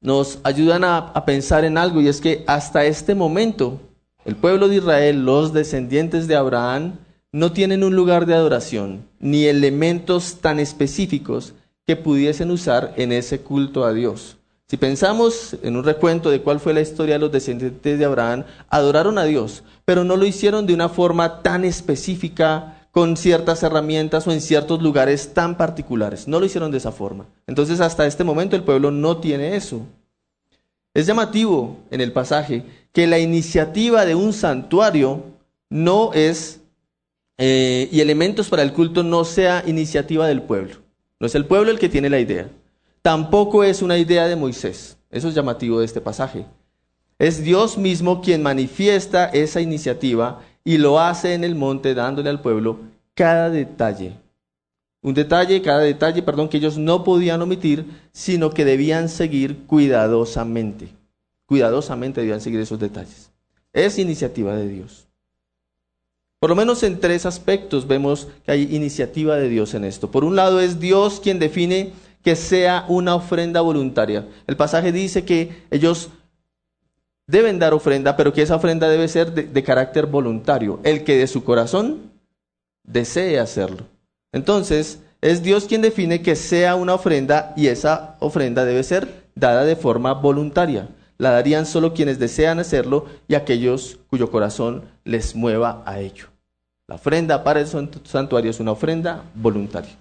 nos 0.00 0.38
ayudan 0.44 0.84
a, 0.84 0.98
a, 0.98 1.24
pensar 1.24 1.64
en 1.64 1.76
algo 1.76 2.00
y 2.00 2.06
es 2.06 2.20
que 2.20 2.44
hasta 2.46 2.84
este 2.84 3.16
momento 3.16 3.80
el 4.24 4.36
pueblo 4.36 4.68
de 4.68 4.76
Israel, 4.76 5.24
los 5.24 5.52
descendientes 5.52 6.28
de 6.28 6.36
Abraham, 6.36 6.94
no 7.32 7.52
tienen 7.52 7.82
un 7.82 7.96
lugar 7.96 8.24
de 8.24 8.34
adoración 8.34 9.04
ni 9.18 9.46
elementos 9.46 10.36
tan 10.40 10.60
específicos 10.60 11.54
que 11.84 11.96
pudiesen 11.96 12.52
usar 12.52 12.94
en 12.96 13.10
ese 13.10 13.40
culto 13.40 13.84
a 13.84 13.92
Dios. 13.92 14.36
Si 14.68 14.76
pensamos 14.76 15.56
en 15.62 15.76
un 15.76 15.84
recuento 15.84 16.30
de 16.30 16.42
cuál 16.42 16.60
fue 16.60 16.72
la 16.72 16.80
historia 16.80 17.16
de 17.16 17.20
los 17.20 17.32
descendientes 17.32 17.98
de 17.98 18.04
Abraham, 18.04 18.44
adoraron 18.68 19.18
a 19.18 19.24
Dios, 19.24 19.64
pero 19.84 20.02
no 20.02 20.16
lo 20.16 20.24
hicieron 20.24 20.66
de 20.66 20.74
una 20.74 20.88
forma 20.88 21.42
tan 21.42 21.64
específica, 21.64 22.75
con 22.96 23.18
ciertas 23.18 23.62
herramientas 23.62 24.26
o 24.26 24.32
en 24.32 24.40
ciertos 24.40 24.80
lugares 24.80 25.34
tan 25.34 25.58
particulares. 25.58 26.26
No 26.26 26.40
lo 26.40 26.46
hicieron 26.46 26.70
de 26.70 26.78
esa 26.78 26.92
forma. 26.92 27.26
Entonces 27.46 27.80
hasta 27.80 28.06
este 28.06 28.24
momento 28.24 28.56
el 28.56 28.62
pueblo 28.62 28.90
no 28.90 29.18
tiene 29.18 29.54
eso. 29.54 29.82
Es 30.94 31.04
llamativo 31.04 31.76
en 31.90 32.00
el 32.00 32.12
pasaje 32.12 32.64
que 32.92 33.06
la 33.06 33.18
iniciativa 33.18 34.06
de 34.06 34.14
un 34.14 34.32
santuario 34.32 35.24
no 35.68 36.14
es, 36.14 36.60
eh, 37.36 37.86
y 37.92 38.00
elementos 38.00 38.48
para 38.48 38.62
el 38.62 38.72
culto 38.72 39.02
no 39.02 39.26
sea 39.26 39.62
iniciativa 39.66 40.26
del 40.26 40.40
pueblo. 40.40 40.76
No 41.20 41.26
es 41.26 41.34
el 41.34 41.44
pueblo 41.44 41.70
el 41.70 41.78
que 41.78 41.90
tiene 41.90 42.08
la 42.08 42.18
idea. 42.18 42.48
Tampoco 43.02 43.62
es 43.62 43.82
una 43.82 43.98
idea 43.98 44.26
de 44.26 44.36
Moisés. 44.36 44.96
Eso 45.10 45.28
es 45.28 45.34
llamativo 45.34 45.80
de 45.80 45.84
este 45.84 46.00
pasaje. 46.00 46.46
Es 47.18 47.44
Dios 47.44 47.76
mismo 47.76 48.22
quien 48.22 48.42
manifiesta 48.42 49.26
esa 49.26 49.60
iniciativa 49.60 50.40
y 50.66 50.78
lo 50.78 50.98
hace 50.98 51.32
en 51.34 51.44
el 51.44 51.54
monte 51.54 51.94
dándole 51.94 52.28
al 52.28 52.42
pueblo 52.42 52.80
cada 53.14 53.50
detalle. 53.50 54.14
Un 55.00 55.14
detalle, 55.14 55.62
cada 55.62 55.78
detalle, 55.78 56.22
perdón, 56.22 56.48
que 56.48 56.56
ellos 56.56 56.76
no 56.76 57.04
podían 57.04 57.40
omitir, 57.40 57.86
sino 58.10 58.50
que 58.50 58.64
debían 58.64 59.08
seguir 59.08 59.64
cuidadosamente. 59.66 60.88
Cuidadosamente 61.46 62.20
debían 62.20 62.40
seguir 62.40 62.58
esos 62.58 62.80
detalles. 62.80 63.30
Es 63.72 63.96
iniciativa 64.00 64.56
de 64.56 64.66
Dios. 64.66 65.06
Por 66.40 66.50
lo 66.50 66.56
menos 66.56 66.82
en 66.82 66.98
tres 66.98 67.26
aspectos 67.26 67.86
vemos 67.86 68.26
que 68.44 68.50
hay 68.50 68.74
iniciativa 68.74 69.36
de 69.36 69.48
Dios 69.48 69.72
en 69.74 69.84
esto. 69.84 70.10
Por 70.10 70.24
un 70.24 70.34
lado 70.34 70.58
es 70.58 70.80
Dios 70.80 71.20
quien 71.20 71.38
define 71.38 71.92
que 72.24 72.34
sea 72.34 72.84
una 72.88 73.14
ofrenda 73.14 73.60
voluntaria. 73.60 74.26
El 74.48 74.56
pasaje 74.56 74.90
dice 74.90 75.24
que 75.24 75.62
ellos 75.70 76.10
deben 77.26 77.58
dar 77.58 77.74
ofrenda, 77.74 78.16
pero 78.16 78.32
que 78.32 78.42
esa 78.42 78.56
ofrenda 78.56 78.88
debe 78.88 79.08
ser 79.08 79.32
de, 79.32 79.62
carácter 79.62 80.06
voluntario, 80.06 80.80
el 80.84 81.04
que 81.04 81.16
de 81.16 81.26
su 81.26 81.44
corazón 81.44 82.12
desee 82.84 83.38
hacerlo. 83.38 83.84
Entonces, 84.32 85.00
es 85.20 85.42
Dios 85.42 85.64
quien 85.64 85.82
define 85.82 86.22
que 86.22 86.36
sea 86.36 86.76
una 86.76 86.94
ofrenda 86.94 87.52
y 87.56 87.66
esa 87.66 88.16
ofrenda 88.20 88.64
debe 88.64 88.82
ser 88.82 89.24
dada 89.34 89.64
de 89.64 89.76
forma 89.76 90.12
voluntaria. 90.12 90.88
La 91.18 91.30
darían 91.30 91.66
solo 91.66 91.94
quienes 91.94 92.18
desean 92.18 92.58
hacerlo 92.58 93.06
y 93.26 93.34
aquellos 93.34 93.98
cuyo 94.08 94.30
corazón 94.30 94.82
les 95.04 95.34
mueva 95.34 95.82
a 95.86 96.00
ello. 96.00 96.26
La 96.88 96.96
ofrenda 96.96 97.42
para 97.42 97.60
el 97.60 97.66
santuario 97.66 98.50
es 98.50 98.60
una 98.60 98.72
ofrenda 98.72 99.24
voluntaria. 99.34 99.96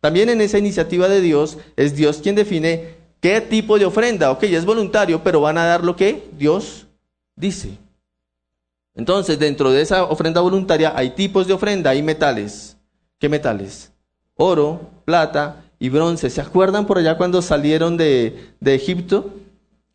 También 0.00 0.28
en 0.28 0.40
esa 0.40 0.58
iniciativa 0.58 1.08
de 1.08 1.20
Dios 1.20 1.58
es 1.76 1.94
Dios 1.94 2.18
quien 2.18 2.34
define 2.34 2.94
qué 3.20 3.40
tipo 3.40 3.78
de 3.78 3.84
ofrenda. 3.84 4.30
Ok, 4.30 4.44
es 4.44 4.64
voluntario, 4.64 5.22
pero 5.22 5.40
van 5.40 5.58
a 5.58 5.64
dar 5.64 5.84
lo 5.84 5.96
que 5.96 6.28
Dios 6.36 6.86
dice. 7.34 7.78
Entonces, 8.94 9.38
dentro 9.38 9.70
de 9.70 9.82
esa 9.82 10.04
ofrenda 10.04 10.40
voluntaria 10.40 10.92
hay 10.96 11.10
tipos 11.10 11.46
de 11.46 11.52
ofrenda, 11.52 11.90
hay 11.90 12.02
metales. 12.02 12.76
¿Qué 13.18 13.28
metales? 13.28 13.92
Oro, 14.34 14.90
plata 15.04 15.64
y 15.78 15.88
bronce. 15.88 16.30
¿Se 16.30 16.40
acuerdan 16.40 16.86
por 16.86 16.98
allá 16.98 17.16
cuando 17.16 17.42
salieron 17.42 17.96
de, 17.96 18.52
de 18.60 18.74
Egipto? 18.74 19.34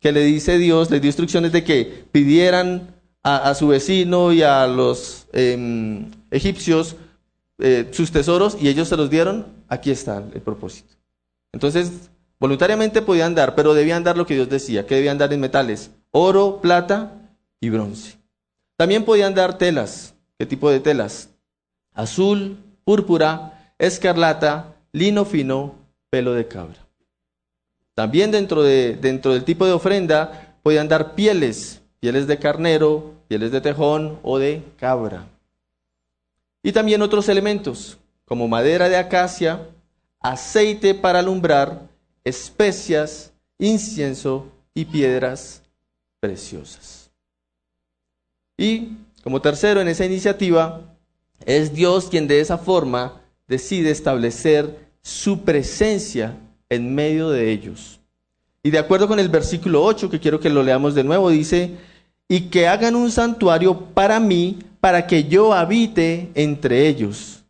Que 0.00 0.12
le 0.12 0.22
dice 0.24 0.58
Dios, 0.58 0.90
les 0.90 1.00
dio 1.00 1.08
instrucciones 1.08 1.52
de 1.52 1.64
que 1.64 2.04
pidieran 2.12 2.92
a, 3.22 3.54
su 3.54 3.68
vecino 3.68 4.32
y 4.32 4.42
a 4.42 4.66
los 4.66 5.26
em, 5.32 6.10
egipcios 6.30 6.96
eh, 7.58 7.88
sus 7.92 8.10
tesoros 8.10 8.56
y 8.60 8.68
ellos 8.68 8.88
se 8.88 8.96
los 8.96 9.10
dieron, 9.10 9.46
aquí 9.68 9.90
está 9.90 10.24
el 10.34 10.40
propósito. 10.40 10.94
Entonces, 11.52 12.10
voluntariamente 12.42 13.02
podían 13.02 13.36
dar, 13.36 13.54
pero 13.54 13.72
debían 13.72 14.02
dar 14.02 14.16
lo 14.16 14.26
que 14.26 14.34
Dios 14.34 14.48
decía, 14.48 14.84
que 14.84 14.96
debían 14.96 15.16
dar 15.16 15.32
en 15.32 15.38
metales, 15.38 15.92
oro, 16.10 16.60
plata 16.60 17.12
y 17.60 17.70
bronce. 17.70 18.18
También 18.76 19.04
podían 19.04 19.32
dar 19.32 19.58
telas. 19.58 20.16
¿Qué 20.36 20.44
tipo 20.44 20.68
de 20.68 20.80
telas? 20.80 21.28
Azul, 21.94 22.56
púrpura, 22.82 23.74
escarlata, 23.78 24.74
lino 24.90 25.24
fino, 25.24 25.76
pelo 26.10 26.34
de 26.34 26.48
cabra. 26.48 26.84
También 27.94 28.32
dentro, 28.32 28.64
de, 28.64 28.98
dentro 29.00 29.34
del 29.34 29.44
tipo 29.44 29.64
de 29.64 29.72
ofrenda 29.72 30.56
podían 30.64 30.88
dar 30.88 31.14
pieles, 31.14 31.80
pieles 32.00 32.26
de 32.26 32.40
carnero, 32.40 33.12
pieles 33.28 33.52
de 33.52 33.60
tejón 33.60 34.18
o 34.24 34.40
de 34.40 34.64
cabra. 34.80 35.28
Y 36.64 36.72
también 36.72 37.02
otros 37.02 37.28
elementos, 37.28 37.98
como 38.24 38.48
madera 38.48 38.88
de 38.88 38.96
acacia, 38.96 39.68
aceite 40.18 40.92
para 40.92 41.20
alumbrar, 41.20 41.91
especias, 42.24 43.32
incienso 43.58 44.46
y 44.74 44.84
piedras 44.84 45.62
preciosas. 46.20 47.10
Y 48.56 48.96
como 49.22 49.40
tercero 49.40 49.80
en 49.80 49.88
esa 49.88 50.04
iniciativa, 50.04 50.80
es 51.44 51.74
Dios 51.74 52.06
quien 52.06 52.28
de 52.28 52.40
esa 52.40 52.58
forma 52.58 53.20
decide 53.48 53.90
establecer 53.90 54.88
su 55.02 55.40
presencia 55.42 56.36
en 56.68 56.94
medio 56.94 57.30
de 57.30 57.50
ellos. 57.50 58.00
Y 58.62 58.70
de 58.70 58.78
acuerdo 58.78 59.08
con 59.08 59.18
el 59.18 59.28
versículo 59.28 59.84
8, 59.84 60.08
que 60.08 60.20
quiero 60.20 60.38
que 60.38 60.48
lo 60.48 60.62
leamos 60.62 60.94
de 60.94 61.02
nuevo, 61.02 61.30
dice, 61.30 61.76
y 62.28 62.42
que 62.42 62.68
hagan 62.68 62.94
un 62.94 63.10
santuario 63.10 63.78
para 63.92 64.20
mí, 64.20 64.58
para 64.80 65.06
que 65.06 65.24
yo 65.24 65.52
habite 65.52 66.30
entre 66.34 66.86
ellos. 66.86 67.41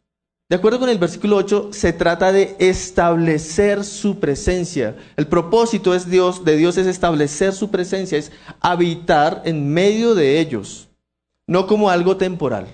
De 0.53 0.57
acuerdo 0.57 0.81
con 0.81 0.91
el 0.91 0.99
versículo 0.99 1.37
8, 1.37 1.71
se 1.71 1.95
trata 1.95 2.31
de 2.31 2.57
establecer 2.59 3.85
su 3.85 4.21
presencia. 4.21 4.99
El 5.17 5.27
propósito 5.27 5.95
es 5.95 6.11
Dios, 6.11 6.45
de 6.45 6.59
Dios 6.59 6.77
es 6.77 6.87
establecer 6.87 7.55
su 7.55 7.71
presencia, 7.71 8.19
es 8.19 8.33
habitar 8.61 9.41
en 9.47 9.73
medio 9.73 10.15
de 10.15 10.41
ellos, 10.41 10.91
no 11.47 11.67
como 11.67 11.89
algo 11.89 12.19
temporal. 12.19 12.67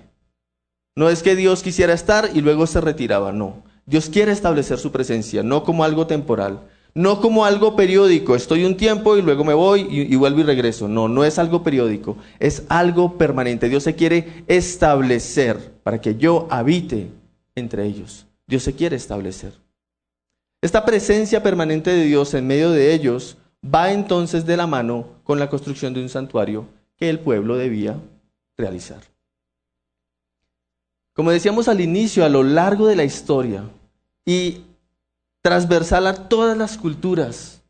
No 0.96 1.08
es 1.08 1.22
que 1.22 1.36
Dios 1.36 1.62
quisiera 1.62 1.92
estar 1.92 2.30
y 2.34 2.40
luego 2.40 2.66
se 2.66 2.80
retiraba, 2.80 3.30
no. 3.30 3.62
Dios 3.86 4.10
quiere 4.10 4.32
establecer 4.32 4.78
su 4.78 4.90
presencia, 4.90 5.44
no 5.44 5.62
como 5.62 5.84
algo 5.84 6.08
temporal. 6.08 6.62
No 6.94 7.20
como 7.20 7.44
algo 7.44 7.76
periódico, 7.76 8.34
estoy 8.34 8.64
un 8.64 8.76
tiempo 8.76 9.16
y 9.16 9.22
luego 9.22 9.44
me 9.44 9.54
voy 9.54 9.86
y, 9.88 10.16
vuelvo 10.16 10.40
y 10.40 10.42
regreso. 10.42 10.88
No, 10.88 11.06
no 11.06 11.22
es 11.22 11.38
algo 11.38 11.62
periódico, 11.62 12.16
es 12.40 12.64
algo 12.68 13.16
permanente. 13.16 13.68
Dios 13.68 13.84
se 13.84 13.94
quiere 13.94 14.42
establecer 14.48 15.74
para 15.84 16.00
que 16.00 16.16
yo 16.16 16.48
habite 16.50 17.16
entre 17.58 17.84
ellos. 17.84 18.26
Dios 18.46 18.62
se 18.62 18.74
quiere 18.74 18.96
establecer. 18.96 19.52
Esta 20.60 20.84
presencia 20.84 21.42
permanente 21.42 21.90
de 21.90 22.04
Dios 22.04 22.34
en 22.34 22.46
medio 22.46 22.70
de 22.70 22.92
ellos 22.94 23.36
va 23.64 23.92
entonces 23.92 24.46
de 24.46 24.56
la 24.56 24.66
mano 24.66 25.06
con 25.24 25.38
la 25.38 25.48
construcción 25.48 25.94
de 25.94 26.02
un 26.02 26.08
santuario 26.08 26.66
que 26.96 27.08
el 27.08 27.20
pueblo 27.20 27.56
debía 27.56 27.96
realizar. 28.56 29.02
Como 31.12 31.30
decíamos 31.30 31.68
al 31.68 31.80
inicio, 31.80 32.24
a 32.24 32.28
lo 32.28 32.42
largo 32.42 32.86
de 32.86 32.96
la 32.96 33.04
historia 33.04 33.64
y 34.24 34.62
transversal 35.42 36.06
a 36.06 36.28
todas 36.28 36.56
las 36.56 36.76
culturas, 36.76 37.62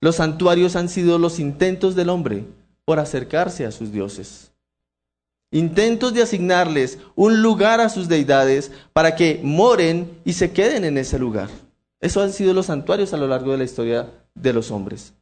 los 0.00 0.16
santuarios 0.16 0.76
han 0.76 0.88
sido 0.88 1.18
los 1.18 1.38
intentos 1.38 1.94
del 1.94 2.08
hombre 2.08 2.44
por 2.84 2.98
acercarse 2.98 3.64
a 3.64 3.72
sus 3.72 3.92
dioses. 3.92 4.53
Intentos 5.54 6.12
de 6.12 6.20
asignarles 6.20 6.98
un 7.14 7.40
lugar 7.40 7.80
a 7.80 7.88
sus 7.88 8.08
deidades 8.08 8.72
para 8.92 9.14
que 9.14 9.38
moren 9.44 10.18
y 10.24 10.32
se 10.32 10.50
queden 10.50 10.84
en 10.84 10.98
ese 10.98 11.16
lugar. 11.16 11.48
Eso 12.00 12.20
han 12.20 12.32
sido 12.32 12.52
los 12.52 12.66
santuarios 12.66 13.14
a 13.14 13.16
lo 13.16 13.28
largo 13.28 13.52
de 13.52 13.58
la 13.58 13.64
historia 13.64 14.10
de 14.34 14.52
los 14.52 14.72
hombres. 14.72 15.12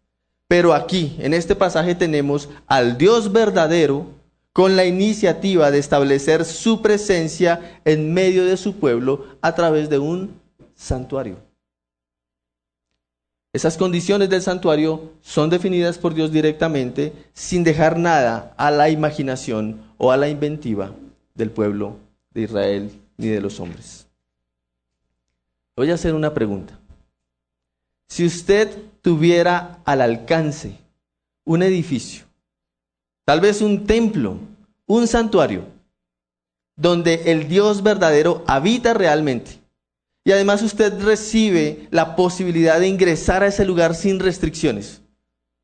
Pero 0.49 0.73
aquí, 0.73 1.17
en 1.19 1.35
este 1.35 1.55
pasaje, 1.55 1.95
tenemos 1.95 2.49
al 2.67 2.97
Dios 2.97 3.31
verdadero 3.31 4.07
con 4.55 4.75
la 4.75 4.87
iniciativa 4.87 5.71
de 5.71 5.79
establecer 5.79 6.47
su 6.47 6.81
presencia 6.81 7.81
en 7.85 8.15
medio 8.15 8.47
de 8.47 8.57
su 8.57 8.77
pueblo 8.77 9.27
a 9.43 9.55
través 9.55 9.91
de 9.91 9.99
un 9.99 10.41
santuario. 10.75 11.37
Esas 13.53 13.77
condiciones 13.77 14.31
del 14.31 14.41
santuario 14.41 15.12
son 15.21 15.51
definidas 15.51 15.99
por 15.99 16.15
Dios 16.15 16.33
directamente 16.33 17.12
sin 17.35 17.65
dejar 17.65 17.99
nada 17.99 18.55
a 18.57 18.71
la 18.71 18.89
imaginación 18.89 19.92
o 20.04 20.11
a 20.11 20.16
la 20.16 20.28
inventiva 20.28 20.92
del 21.32 21.52
pueblo 21.52 21.97
de 22.35 22.42
Israel 22.42 22.90
ni 23.16 23.28
de 23.28 23.40
los 23.40 23.61
hombres. 23.61 24.09
Voy 25.76 25.92
a 25.92 25.94
hacer 25.94 26.12
una 26.12 26.35
pregunta. 26.35 26.76
Si 28.09 28.26
usted 28.26 28.76
tuviera 29.00 29.78
al 29.85 30.00
alcance 30.00 30.76
un 31.44 31.62
edificio, 31.62 32.25
tal 33.25 33.40
vez 33.40 33.62
un 33.62 33.87
templo, 33.87 34.38
un 34.87 35.06
santuario, 35.06 35.66
donde 36.75 37.30
el 37.30 37.47
Dios 37.47 37.85
verdadero 37.85 38.42
habita 38.49 38.94
realmente, 38.94 39.61
y 40.25 40.32
además 40.32 40.62
usted 40.62 41.00
recibe 41.00 41.87
la 41.92 42.16
posibilidad 42.16 42.80
de 42.80 42.88
ingresar 42.88 43.44
a 43.44 43.47
ese 43.47 43.64
lugar 43.64 43.94
sin 43.94 44.18
restricciones. 44.18 45.00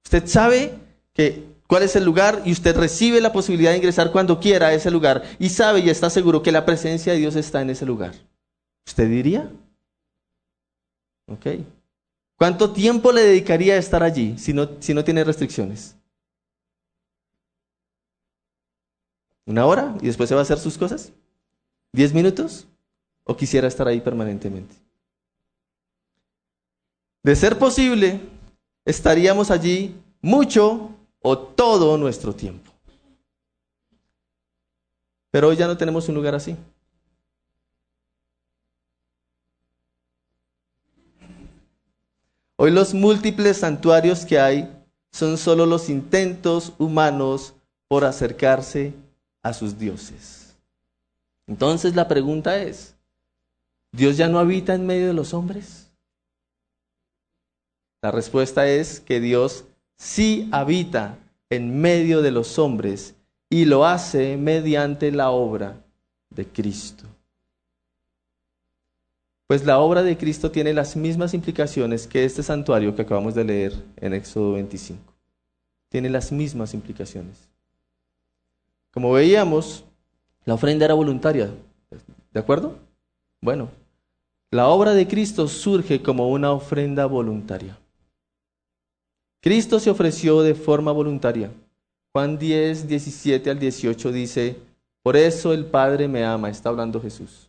Usted 0.04 0.28
sabe 0.28 0.78
que 1.12 1.47
cuál 1.68 1.84
es 1.84 1.94
el 1.94 2.04
lugar 2.04 2.42
y 2.44 2.50
usted 2.50 2.76
recibe 2.76 3.20
la 3.20 3.32
posibilidad 3.32 3.70
de 3.70 3.76
ingresar 3.76 4.10
cuando 4.10 4.40
quiera 4.40 4.66
a 4.66 4.74
ese 4.74 4.90
lugar 4.90 5.22
y 5.38 5.50
sabe 5.50 5.78
y 5.78 5.90
está 5.90 6.10
seguro 6.10 6.42
que 6.42 6.50
la 6.50 6.64
presencia 6.64 7.12
de 7.12 7.20
Dios 7.20 7.36
está 7.36 7.62
en 7.62 7.70
ese 7.70 7.86
lugar. 7.86 8.14
¿Usted 8.84 9.08
diría? 9.08 9.48
Ok. 11.28 11.46
¿Cuánto 12.36 12.72
tiempo 12.72 13.12
le 13.12 13.22
dedicaría 13.22 13.74
a 13.74 13.78
estar 13.78 14.02
allí 14.02 14.36
si 14.36 14.52
no, 14.52 14.68
si 14.80 14.92
no 14.92 15.04
tiene 15.04 15.22
restricciones? 15.22 15.94
¿Una 19.46 19.64
hora 19.64 19.94
y 20.02 20.06
después 20.06 20.28
se 20.28 20.34
va 20.34 20.40
a 20.40 20.42
hacer 20.42 20.58
sus 20.58 20.76
cosas? 20.76 21.12
¿Diez 21.92 22.12
minutos? 22.12 22.66
o 23.28 23.36
quisiera 23.36 23.68
estar 23.68 23.86
ahí 23.86 24.00
permanentemente. 24.00 24.74
De 27.22 27.36
ser 27.36 27.58
posible, 27.58 28.20
estaríamos 28.86 29.50
allí 29.50 29.94
mucho 30.22 30.90
o 31.20 31.36
todo 31.38 31.96
nuestro 31.98 32.34
tiempo. 32.34 32.70
Pero 35.30 35.48
hoy 35.48 35.56
ya 35.56 35.66
no 35.66 35.76
tenemos 35.76 36.08
un 36.08 36.14
lugar 36.14 36.34
así. 36.34 36.56
Hoy 42.56 42.72
los 42.72 42.92
múltiples 42.92 43.58
santuarios 43.58 44.24
que 44.24 44.40
hay 44.40 44.74
son 45.12 45.38
solo 45.38 45.64
los 45.64 45.88
intentos 45.88 46.72
humanos 46.78 47.54
por 47.86 48.04
acercarse 48.04 48.94
a 49.42 49.52
sus 49.52 49.78
dioses. 49.78 50.56
Entonces 51.46 51.94
la 51.94 52.08
pregunta 52.08 52.60
es, 52.60 52.96
¿Dios 53.92 54.16
ya 54.16 54.28
no 54.28 54.38
habita 54.38 54.74
en 54.74 54.86
medio 54.86 55.06
de 55.06 55.14
los 55.14 55.32
hombres? 55.34 55.90
La 58.02 58.10
respuesta 58.10 58.68
es 58.68 59.00
que 59.00 59.18
Dios 59.20 59.64
sí 59.98 60.48
habita 60.52 61.18
en 61.50 61.80
medio 61.80 62.22
de 62.22 62.30
los 62.30 62.58
hombres 62.58 63.14
y 63.50 63.64
lo 63.64 63.84
hace 63.84 64.36
mediante 64.36 65.12
la 65.12 65.30
obra 65.30 65.84
de 66.30 66.46
Cristo. 66.46 67.04
Pues 69.46 69.64
la 69.64 69.78
obra 69.78 70.02
de 70.02 70.16
Cristo 70.16 70.50
tiene 70.50 70.74
las 70.74 70.94
mismas 70.94 71.32
implicaciones 71.32 72.06
que 72.06 72.24
este 72.24 72.42
santuario 72.42 72.94
que 72.94 73.02
acabamos 73.02 73.34
de 73.34 73.44
leer 73.44 73.72
en 73.96 74.12
Éxodo 74.12 74.52
25. 74.52 75.14
Tiene 75.88 76.10
las 76.10 76.30
mismas 76.30 76.74
implicaciones. 76.74 77.48
Como 78.92 79.12
veíamos, 79.12 79.84
la 80.44 80.54
ofrenda 80.54 80.84
era 80.84 80.92
voluntaria. 80.92 81.50
¿De 82.32 82.40
acuerdo? 82.40 82.78
Bueno, 83.40 83.70
la 84.50 84.68
obra 84.68 84.92
de 84.92 85.08
Cristo 85.08 85.48
surge 85.48 86.02
como 86.02 86.28
una 86.28 86.52
ofrenda 86.52 87.06
voluntaria. 87.06 87.78
Cristo 89.40 89.78
se 89.78 89.90
ofreció 89.90 90.42
de 90.42 90.54
forma 90.54 90.92
voluntaria. 90.92 91.50
Juan 92.12 92.38
10, 92.38 92.88
17 92.88 93.50
al 93.50 93.58
18 93.58 94.12
dice, 94.12 94.56
por 95.02 95.16
eso 95.16 95.52
el 95.52 95.64
Padre 95.64 96.08
me 96.08 96.24
ama, 96.24 96.50
está 96.50 96.68
hablando 96.68 97.00
Jesús, 97.00 97.48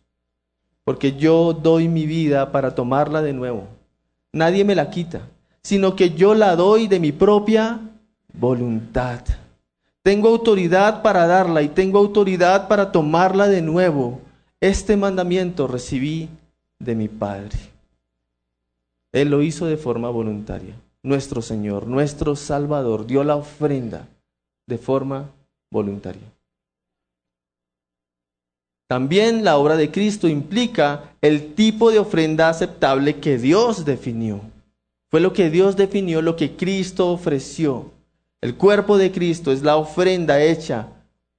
porque 0.84 1.12
yo 1.12 1.52
doy 1.52 1.88
mi 1.88 2.06
vida 2.06 2.52
para 2.52 2.74
tomarla 2.74 3.22
de 3.22 3.32
nuevo. 3.32 3.66
Nadie 4.32 4.64
me 4.64 4.74
la 4.74 4.90
quita, 4.90 5.22
sino 5.62 5.96
que 5.96 6.10
yo 6.10 6.34
la 6.34 6.54
doy 6.56 6.86
de 6.86 7.00
mi 7.00 7.10
propia 7.12 7.80
voluntad. 8.32 9.20
Tengo 10.02 10.28
autoridad 10.28 11.02
para 11.02 11.26
darla 11.26 11.62
y 11.62 11.68
tengo 11.68 11.98
autoridad 11.98 12.68
para 12.68 12.92
tomarla 12.92 13.48
de 13.48 13.60
nuevo. 13.60 14.20
Este 14.60 14.96
mandamiento 14.96 15.66
recibí 15.66 16.28
de 16.78 16.94
mi 16.94 17.08
Padre. 17.08 17.58
Él 19.12 19.30
lo 19.30 19.42
hizo 19.42 19.66
de 19.66 19.76
forma 19.76 20.08
voluntaria. 20.08 20.74
Nuestro 21.02 21.40
Señor, 21.40 21.86
nuestro 21.86 22.36
Salvador, 22.36 23.06
dio 23.06 23.24
la 23.24 23.36
ofrenda 23.36 24.06
de 24.66 24.78
forma 24.78 25.30
voluntaria. 25.70 26.30
También 28.86 29.44
la 29.44 29.56
obra 29.56 29.76
de 29.76 29.90
Cristo 29.90 30.28
implica 30.28 31.14
el 31.20 31.54
tipo 31.54 31.90
de 31.92 32.00
ofrenda 32.00 32.48
aceptable 32.48 33.20
que 33.20 33.38
Dios 33.38 33.84
definió. 33.84 34.40
Fue 35.10 35.20
lo 35.20 35.32
que 35.32 35.48
Dios 35.48 35.76
definió, 35.76 36.22
lo 36.22 36.36
que 36.36 36.56
Cristo 36.56 37.08
ofreció. 37.08 37.92
El 38.40 38.56
cuerpo 38.56 38.98
de 38.98 39.12
Cristo 39.12 39.52
es 39.52 39.62
la 39.62 39.76
ofrenda 39.76 40.42
hecha 40.42 40.88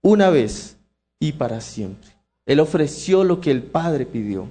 una 0.02 0.30
vez 0.30 0.78
y 1.20 1.34
para 1.34 1.62
siempre. 1.62 2.10
Él 2.46 2.60
ofreció 2.60 3.24
lo 3.24 3.42
que 3.42 3.52
el 3.52 3.64
Padre 3.64 4.06
pidió. 4.06 4.48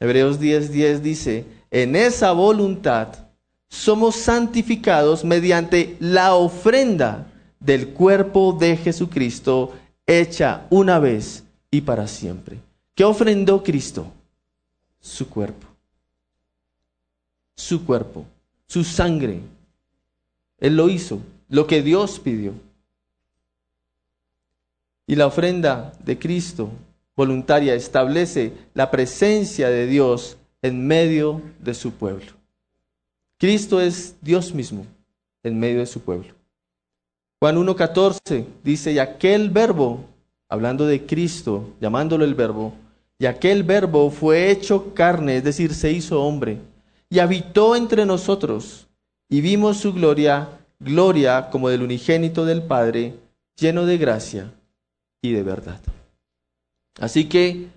Hebreos 0.00 0.40
10:10 0.40 1.00
dice, 1.00 1.44
en 1.70 1.94
esa 1.94 2.32
voluntad 2.32 3.27
somos 3.68 4.16
santificados 4.16 5.24
mediante 5.24 5.96
la 6.00 6.34
ofrenda 6.34 7.26
del 7.60 7.88
cuerpo 7.88 8.56
de 8.58 8.76
Jesucristo 8.76 9.74
hecha 10.06 10.66
una 10.70 10.98
vez 10.98 11.44
y 11.70 11.82
para 11.82 12.06
siempre. 12.06 12.58
¿Qué 12.94 13.04
ofrendó 13.04 13.62
Cristo? 13.62 14.10
Su 15.00 15.28
cuerpo. 15.28 15.66
Su 17.56 17.84
cuerpo, 17.84 18.24
su 18.66 18.84
sangre. 18.84 19.40
Él 20.58 20.76
lo 20.76 20.88
hizo, 20.88 21.20
lo 21.48 21.66
que 21.66 21.82
Dios 21.82 22.18
pidió. 22.18 22.54
Y 25.06 25.16
la 25.16 25.26
ofrenda 25.26 25.92
de 26.04 26.18
Cristo 26.18 26.70
voluntaria 27.16 27.74
establece 27.74 28.52
la 28.74 28.90
presencia 28.90 29.68
de 29.68 29.86
Dios 29.86 30.36
en 30.62 30.86
medio 30.86 31.40
de 31.60 31.74
su 31.74 31.92
pueblo. 31.92 32.37
Cristo 33.38 33.80
es 33.80 34.16
Dios 34.20 34.52
mismo 34.52 34.84
en 35.44 35.58
medio 35.58 35.78
de 35.78 35.86
su 35.86 36.00
pueblo. 36.00 36.34
Juan 37.40 37.56
1.14 37.56 38.44
dice, 38.64 38.92
y 38.92 38.98
aquel 38.98 39.50
verbo, 39.50 40.04
hablando 40.48 40.86
de 40.86 41.06
Cristo, 41.06 41.70
llamándolo 41.80 42.24
el 42.24 42.34
verbo, 42.34 42.74
y 43.16 43.26
aquel 43.26 43.62
verbo 43.62 44.10
fue 44.10 44.50
hecho 44.50 44.92
carne, 44.92 45.36
es 45.36 45.44
decir, 45.44 45.72
se 45.72 45.92
hizo 45.92 46.20
hombre, 46.20 46.58
y 47.08 47.20
habitó 47.20 47.76
entre 47.76 48.04
nosotros, 48.04 48.88
y 49.28 49.40
vimos 49.40 49.76
su 49.76 49.92
gloria, 49.92 50.48
gloria 50.80 51.48
como 51.50 51.68
del 51.68 51.82
unigénito 51.82 52.44
del 52.44 52.62
Padre, 52.62 53.14
lleno 53.56 53.86
de 53.86 53.98
gracia 53.98 54.52
y 55.22 55.32
de 55.32 55.42
verdad. 55.44 55.80
Así 56.98 57.28
que, 57.28 57.68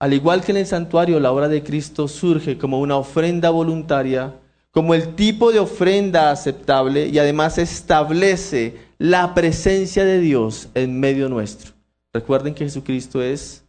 al 0.00 0.14
igual 0.14 0.42
que 0.42 0.50
en 0.50 0.58
el 0.58 0.66
santuario, 0.66 1.20
la 1.20 1.30
obra 1.30 1.48
de 1.48 1.62
Cristo 1.62 2.08
surge 2.08 2.58
como 2.58 2.80
una 2.80 2.96
ofrenda 2.96 3.50
voluntaria, 3.50 4.34
como 4.70 4.94
el 4.94 5.14
tipo 5.14 5.52
de 5.52 5.58
ofrenda 5.58 6.30
aceptable 6.30 7.08
y 7.08 7.18
además 7.18 7.58
establece 7.58 8.76
la 8.98 9.34
presencia 9.34 10.04
de 10.04 10.20
Dios 10.20 10.68
en 10.74 10.98
medio 11.00 11.28
nuestro. 11.28 11.72
Recuerden 12.12 12.54
que 12.54 12.64
Jesucristo 12.64 13.22
es 13.22 13.64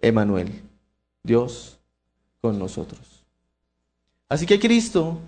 Emanuel, 0.00 0.62
Dios 1.22 1.78
con 2.40 2.58
nosotros. 2.58 3.00
Así 4.28 4.46
que 4.46 4.58
Cristo, 4.58 5.18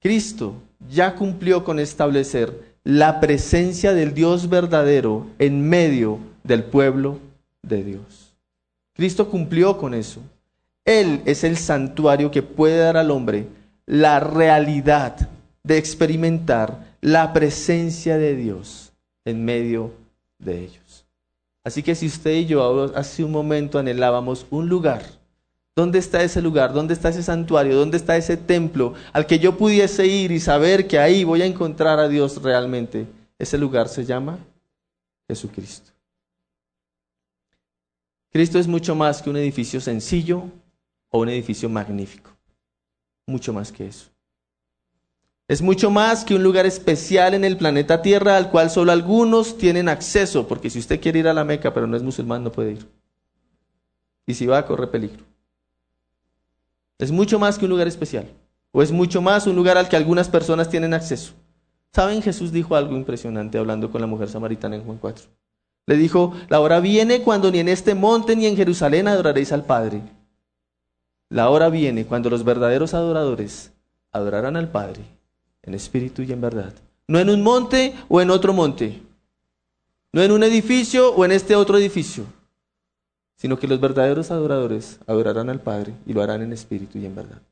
Cristo 0.00 0.54
ya 0.90 1.14
cumplió 1.14 1.64
con 1.64 1.78
establecer 1.78 2.74
la 2.84 3.20
presencia 3.20 3.94
del 3.94 4.12
Dios 4.12 4.48
verdadero 4.48 5.26
en 5.38 5.66
medio 5.68 6.18
del 6.42 6.64
pueblo 6.64 7.18
de 7.62 7.82
Dios. 7.82 8.34
Cristo 8.92 9.28
cumplió 9.30 9.78
con 9.78 9.94
eso. 9.94 10.20
Él 10.84 11.22
es 11.24 11.44
el 11.44 11.56
santuario 11.56 12.30
que 12.30 12.42
puede 12.42 12.76
dar 12.76 12.96
al 12.96 13.10
hombre 13.10 13.46
la 13.86 14.20
realidad 14.20 15.28
de 15.62 15.78
experimentar 15.78 16.94
la 17.00 17.32
presencia 17.32 18.16
de 18.16 18.34
Dios 18.34 18.92
en 19.24 19.44
medio 19.44 19.92
de 20.38 20.60
ellos. 20.60 21.04
Así 21.64 21.82
que 21.82 21.94
si 21.94 22.06
usted 22.06 22.32
y 22.32 22.46
yo 22.46 22.92
hace 22.94 23.24
un 23.24 23.32
momento 23.32 23.78
anhelábamos 23.78 24.46
un 24.50 24.68
lugar, 24.68 25.02
¿dónde 25.74 25.98
está 25.98 26.22
ese 26.22 26.42
lugar? 26.42 26.72
¿Dónde 26.72 26.92
está 26.92 27.08
ese 27.08 27.22
santuario? 27.22 27.74
¿Dónde 27.76 27.96
está 27.96 28.16
ese 28.16 28.36
templo 28.36 28.94
al 29.12 29.26
que 29.26 29.38
yo 29.38 29.56
pudiese 29.56 30.06
ir 30.06 30.30
y 30.30 30.40
saber 30.40 30.86
que 30.86 30.98
ahí 30.98 31.24
voy 31.24 31.42
a 31.42 31.46
encontrar 31.46 31.98
a 31.98 32.08
Dios 32.08 32.42
realmente? 32.42 33.06
Ese 33.38 33.56
lugar 33.56 33.88
se 33.88 34.04
llama 34.04 34.38
Jesucristo. 35.26 35.90
Cristo 38.30 38.58
es 38.58 38.66
mucho 38.66 38.94
más 38.94 39.22
que 39.22 39.30
un 39.30 39.36
edificio 39.36 39.80
sencillo 39.80 40.44
o 41.08 41.20
un 41.20 41.28
edificio 41.28 41.68
magnífico. 41.68 42.33
Mucho 43.26 43.52
más 43.52 43.72
que 43.72 43.86
eso. 43.86 44.10
Es 45.46 45.60
mucho 45.60 45.90
más 45.90 46.24
que 46.24 46.34
un 46.34 46.42
lugar 46.42 46.64
especial 46.64 47.34
en 47.34 47.44
el 47.44 47.58
planeta 47.58 48.00
Tierra 48.00 48.36
al 48.36 48.50
cual 48.50 48.70
solo 48.70 48.92
algunos 48.92 49.58
tienen 49.58 49.90
acceso, 49.90 50.48
porque 50.48 50.70
si 50.70 50.78
usted 50.78 51.00
quiere 51.00 51.18
ir 51.18 51.28
a 51.28 51.34
la 51.34 51.44
Meca 51.44 51.74
pero 51.74 51.86
no 51.86 51.96
es 51.96 52.02
musulmán 52.02 52.42
no 52.42 52.50
puede 52.50 52.72
ir. 52.72 52.88
Y 54.26 54.34
si 54.34 54.46
va, 54.46 54.64
corre 54.64 54.86
peligro. 54.86 55.22
Es 56.98 57.10
mucho 57.10 57.38
más 57.38 57.58
que 57.58 57.66
un 57.66 57.72
lugar 57.72 57.86
especial, 57.88 58.26
o 58.72 58.82
es 58.82 58.90
mucho 58.90 59.20
más 59.20 59.46
un 59.46 59.56
lugar 59.56 59.76
al 59.76 59.88
que 59.88 59.96
algunas 59.96 60.30
personas 60.30 60.70
tienen 60.70 60.94
acceso. 60.94 61.34
¿Saben? 61.92 62.22
Jesús 62.22 62.50
dijo 62.50 62.74
algo 62.74 62.96
impresionante 62.96 63.58
hablando 63.58 63.90
con 63.90 64.00
la 64.00 64.06
mujer 64.06 64.28
samaritana 64.28 64.76
en 64.76 64.84
Juan 64.84 64.98
4. 64.98 65.26
Le 65.86 65.96
dijo, 65.96 66.32
la 66.48 66.60
hora 66.60 66.80
viene 66.80 67.20
cuando 67.20 67.52
ni 67.52 67.58
en 67.58 67.68
este 67.68 67.94
monte 67.94 68.34
ni 68.34 68.46
en 68.46 68.56
Jerusalén 68.56 69.06
adoraréis 69.06 69.52
al 69.52 69.64
Padre. 69.64 70.02
La 71.28 71.50
hora 71.50 71.68
viene 71.68 72.06
cuando 72.06 72.30
los 72.30 72.44
verdaderos 72.44 72.94
adoradores 72.94 73.72
adorarán 74.12 74.56
al 74.56 74.70
Padre 74.70 75.04
en 75.62 75.74
espíritu 75.74 76.22
y 76.22 76.32
en 76.32 76.40
verdad. 76.40 76.72
No 77.08 77.18
en 77.18 77.30
un 77.30 77.42
monte 77.42 77.94
o 78.08 78.20
en 78.20 78.30
otro 78.30 78.52
monte. 78.52 79.02
No 80.12 80.22
en 80.22 80.32
un 80.32 80.42
edificio 80.42 81.12
o 81.12 81.24
en 81.24 81.32
este 81.32 81.56
otro 81.56 81.78
edificio. 81.78 82.24
Sino 83.36 83.58
que 83.58 83.66
los 83.66 83.80
verdaderos 83.80 84.30
adoradores 84.30 85.00
adorarán 85.06 85.50
al 85.50 85.60
Padre 85.60 85.94
y 86.06 86.12
lo 86.12 86.22
harán 86.22 86.42
en 86.42 86.52
espíritu 86.52 86.98
y 86.98 87.06
en 87.06 87.14
verdad. 87.14 87.42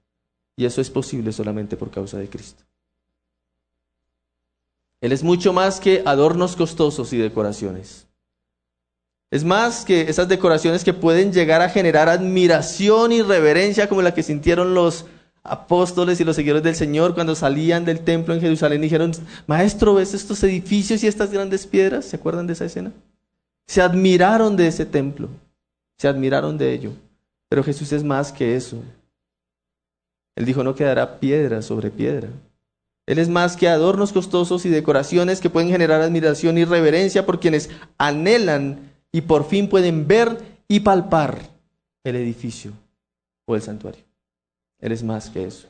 Y 0.56 0.64
eso 0.64 0.80
es 0.80 0.90
posible 0.90 1.32
solamente 1.32 1.76
por 1.76 1.90
causa 1.90 2.18
de 2.18 2.28
Cristo. 2.28 2.62
Él 5.00 5.10
es 5.12 5.24
mucho 5.24 5.52
más 5.52 5.80
que 5.80 6.02
adornos 6.06 6.54
costosos 6.54 7.12
y 7.12 7.18
decoraciones. 7.18 8.06
Es 9.32 9.44
más 9.44 9.86
que 9.86 10.02
esas 10.02 10.28
decoraciones 10.28 10.84
que 10.84 10.92
pueden 10.92 11.32
llegar 11.32 11.62
a 11.62 11.70
generar 11.70 12.10
admiración 12.10 13.12
y 13.12 13.22
reverencia 13.22 13.88
como 13.88 14.02
la 14.02 14.12
que 14.12 14.22
sintieron 14.22 14.74
los 14.74 15.06
apóstoles 15.42 16.20
y 16.20 16.24
los 16.24 16.36
seguidores 16.36 16.62
del 16.62 16.74
Señor 16.74 17.14
cuando 17.14 17.34
salían 17.34 17.86
del 17.86 18.00
templo 18.00 18.34
en 18.34 18.42
Jerusalén 18.42 18.80
y 18.80 18.82
dijeron, 18.82 19.12
Maestro, 19.46 19.94
¿ves 19.94 20.12
estos 20.12 20.42
edificios 20.42 21.02
y 21.02 21.06
estas 21.06 21.30
grandes 21.32 21.66
piedras? 21.66 22.04
¿Se 22.04 22.16
acuerdan 22.16 22.46
de 22.46 22.52
esa 22.52 22.66
escena? 22.66 22.92
Se 23.66 23.80
admiraron 23.80 24.54
de 24.54 24.66
ese 24.66 24.84
templo, 24.84 25.30
se 25.96 26.08
admiraron 26.08 26.58
de 26.58 26.70
ello. 26.70 26.92
Pero 27.48 27.64
Jesús 27.64 27.90
es 27.92 28.04
más 28.04 28.32
que 28.32 28.54
eso. 28.54 28.82
Él 30.36 30.44
dijo, 30.44 30.62
no 30.62 30.74
quedará 30.74 31.20
piedra 31.20 31.62
sobre 31.62 31.90
piedra. 31.90 32.28
Él 33.06 33.18
es 33.18 33.30
más 33.30 33.56
que 33.56 33.70
adornos 33.70 34.12
costosos 34.12 34.66
y 34.66 34.68
decoraciones 34.68 35.40
que 35.40 35.48
pueden 35.48 35.70
generar 35.70 36.02
admiración 36.02 36.58
y 36.58 36.66
reverencia 36.66 37.24
por 37.24 37.40
quienes 37.40 37.70
anhelan 37.96 38.91
y 39.12 39.20
por 39.20 39.44
fin 39.44 39.68
pueden 39.68 40.08
ver 40.08 40.38
y 40.66 40.80
palpar 40.80 41.38
el 42.02 42.16
edificio 42.16 42.72
o 43.44 43.54
el 43.54 43.62
santuario. 43.62 44.02
Él 44.80 44.92
es 44.92 45.02
más 45.02 45.28
que 45.30 45.44
eso. 45.44 45.68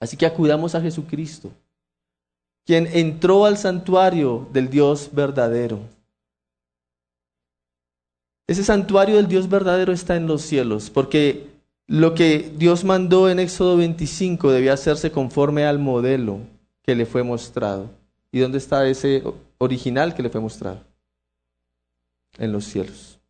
Así 0.00 0.16
que 0.16 0.26
acudamos 0.26 0.74
a 0.74 0.80
Jesucristo, 0.80 1.50
quien 2.64 2.86
entró 2.86 3.44
al 3.44 3.58
santuario 3.58 4.48
del 4.52 4.70
Dios 4.70 5.10
verdadero. 5.12 5.80
Ese 8.46 8.64
santuario 8.64 9.16
del 9.16 9.28
Dios 9.28 9.48
verdadero 9.48 9.92
está 9.92 10.16
en 10.16 10.26
los 10.26 10.42
cielos, 10.42 10.90
porque 10.90 11.50
lo 11.86 12.14
que 12.14 12.52
Dios 12.56 12.84
mandó 12.84 13.28
en 13.28 13.38
Éxodo 13.38 13.76
25 13.76 14.50
debía 14.50 14.72
hacerse 14.72 15.12
conforme 15.12 15.66
al 15.66 15.78
modelo 15.78 16.38
que 16.82 16.94
le 16.94 17.04
fue 17.04 17.22
mostrado. 17.22 17.90
¿Y 18.32 18.40
dónde 18.40 18.58
está 18.58 18.86
ese 18.88 19.22
original 19.58 20.14
que 20.14 20.22
le 20.22 20.30
fue 20.30 20.40
mostrado? 20.40 20.89
En 22.38 22.52
los 22.52 22.64
cielos. 22.64 23.20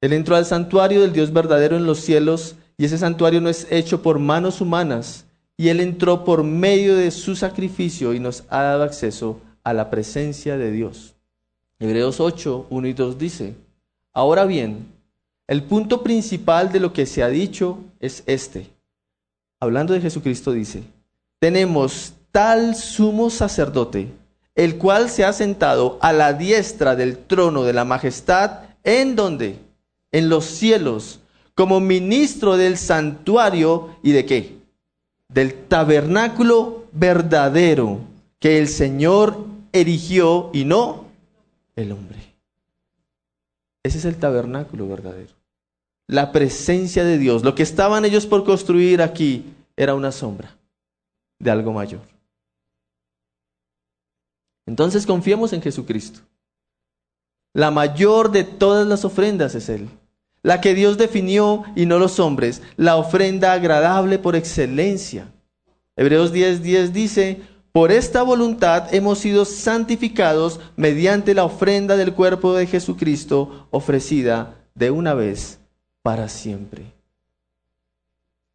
Él 0.00 0.12
entró 0.12 0.36
al 0.36 0.46
santuario 0.46 1.02
del 1.02 1.12
Dios 1.12 1.32
verdadero 1.32 1.76
en 1.76 1.86
los 1.86 2.00
cielos 2.00 2.56
y 2.78 2.86
ese 2.86 2.96
santuario 2.96 3.40
no 3.40 3.50
es 3.50 3.66
hecho 3.70 4.02
por 4.02 4.18
manos 4.18 4.60
humanas 4.60 5.26
y 5.56 5.68
Él 5.68 5.80
entró 5.80 6.24
por 6.24 6.42
medio 6.42 6.96
de 6.96 7.10
su 7.10 7.36
sacrificio 7.36 8.14
y 8.14 8.20
nos 8.20 8.44
ha 8.48 8.62
dado 8.62 8.82
acceso 8.82 9.40
a 9.62 9.74
la 9.74 9.90
presencia 9.90 10.56
de 10.56 10.70
Dios. 10.70 11.16
Hebreos 11.78 12.18
8, 12.18 12.66
1 12.70 12.88
y 12.88 12.92
2 12.94 13.18
dice, 13.18 13.54
ahora 14.14 14.46
bien, 14.46 14.86
el 15.46 15.62
punto 15.64 16.02
principal 16.02 16.72
de 16.72 16.80
lo 16.80 16.94
que 16.94 17.04
se 17.04 17.22
ha 17.22 17.28
dicho 17.28 17.78
es 17.98 18.22
este. 18.24 18.70
Hablando 19.58 19.92
de 19.92 20.00
Jesucristo 20.00 20.52
dice, 20.52 20.82
tenemos 21.38 22.14
tal 22.32 22.74
sumo 22.74 23.28
sacerdote 23.28 24.10
el 24.60 24.76
cual 24.76 25.08
se 25.08 25.24
ha 25.24 25.32
sentado 25.32 25.98
a 26.02 26.12
la 26.12 26.34
diestra 26.34 26.94
del 26.94 27.16
trono 27.16 27.64
de 27.64 27.72
la 27.72 27.86
majestad, 27.86 28.64
¿en 28.84 29.16
donde 29.16 29.58
En 30.12 30.28
los 30.28 30.44
cielos, 30.44 31.20
como 31.54 31.80
ministro 31.80 32.58
del 32.58 32.76
santuario 32.76 33.96
y 34.02 34.12
de 34.12 34.26
qué? 34.26 34.56
Del 35.28 35.54
tabernáculo 35.54 36.84
verdadero 36.92 38.00
que 38.38 38.58
el 38.58 38.68
Señor 38.68 39.46
erigió 39.72 40.50
y 40.52 40.66
no 40.66 41.06
el 41.74 41.92
hombre. 41.92 42.18
Ese 43.82 43.96
es 43.96 44.04
el 44.04 44.16
tabernáculo 44.16 44.86
verdadero. 44.88 45.32
La 46.06 46.32
presencia 46.32 47.02
de 47.02 47.16
Dios. 47.16 47.44
Lo 47.44 47.54
que 47.54 47.62
estaban 47.62 48.04
ellos 48.04 48.26
por 48.26 48.44
construir 48.44 49.00
aquí 49.00 49.54
era 49.74 49.94
una 49.94 50.12
sombra 50.12 50.54
de 51.38 51.50
algo 51.50 51.72
mayor. 51.72 52.19
Entonces 54.66 55.06
confiemos 55.06 55.52
en 55.52 55.62
Jesucristo. 55.62 56.20
La 57.52 57.70
mayor 57.70 58.30
de 58.30 58.44
todas 58.44 58.86
las 58.86 59.04
ofrendas 59.04 59.54
es 59.54 59.68
Él. 59.68 59.88
La 60.42 60.60
que 60.60 60.74
Dios 60.74 60.96
definió 60.96 61.64
y 61.74 61.86
no 61.86 61.98
los 61.98 62.20
hombres. 62.20 62.62
La 62.76 62.96
ofrenda 62.96 63.52
agradable 63.52 64.18
por 64.18 64.36
excelencia. 64.36 65.32
Hebreos 65.96 66.32
10:10 66.32 66.58
10 66.60 66.92
dice, 66.92 67.42
por 67.72 67.92
esta 67.92 68.22
voluntad 68.22 68.92
hemos 68.94 69.18
sido 69.18 69.44
santificados 69.44 70.60
mediante 70.76 71.34
la 71.34 71.44
ofrenda 71.44 71.96
del 71.96 72.14
cuerpo 72.14 72.54
de 72.54 72.66
Jesucristo 72.66 73.68
ofrecida 73.70 74.56
de 74.74 74.90
una 74.90 75.14
vez 75.14 75.58
para 76.02 76.28
siempre. 76.28 76.92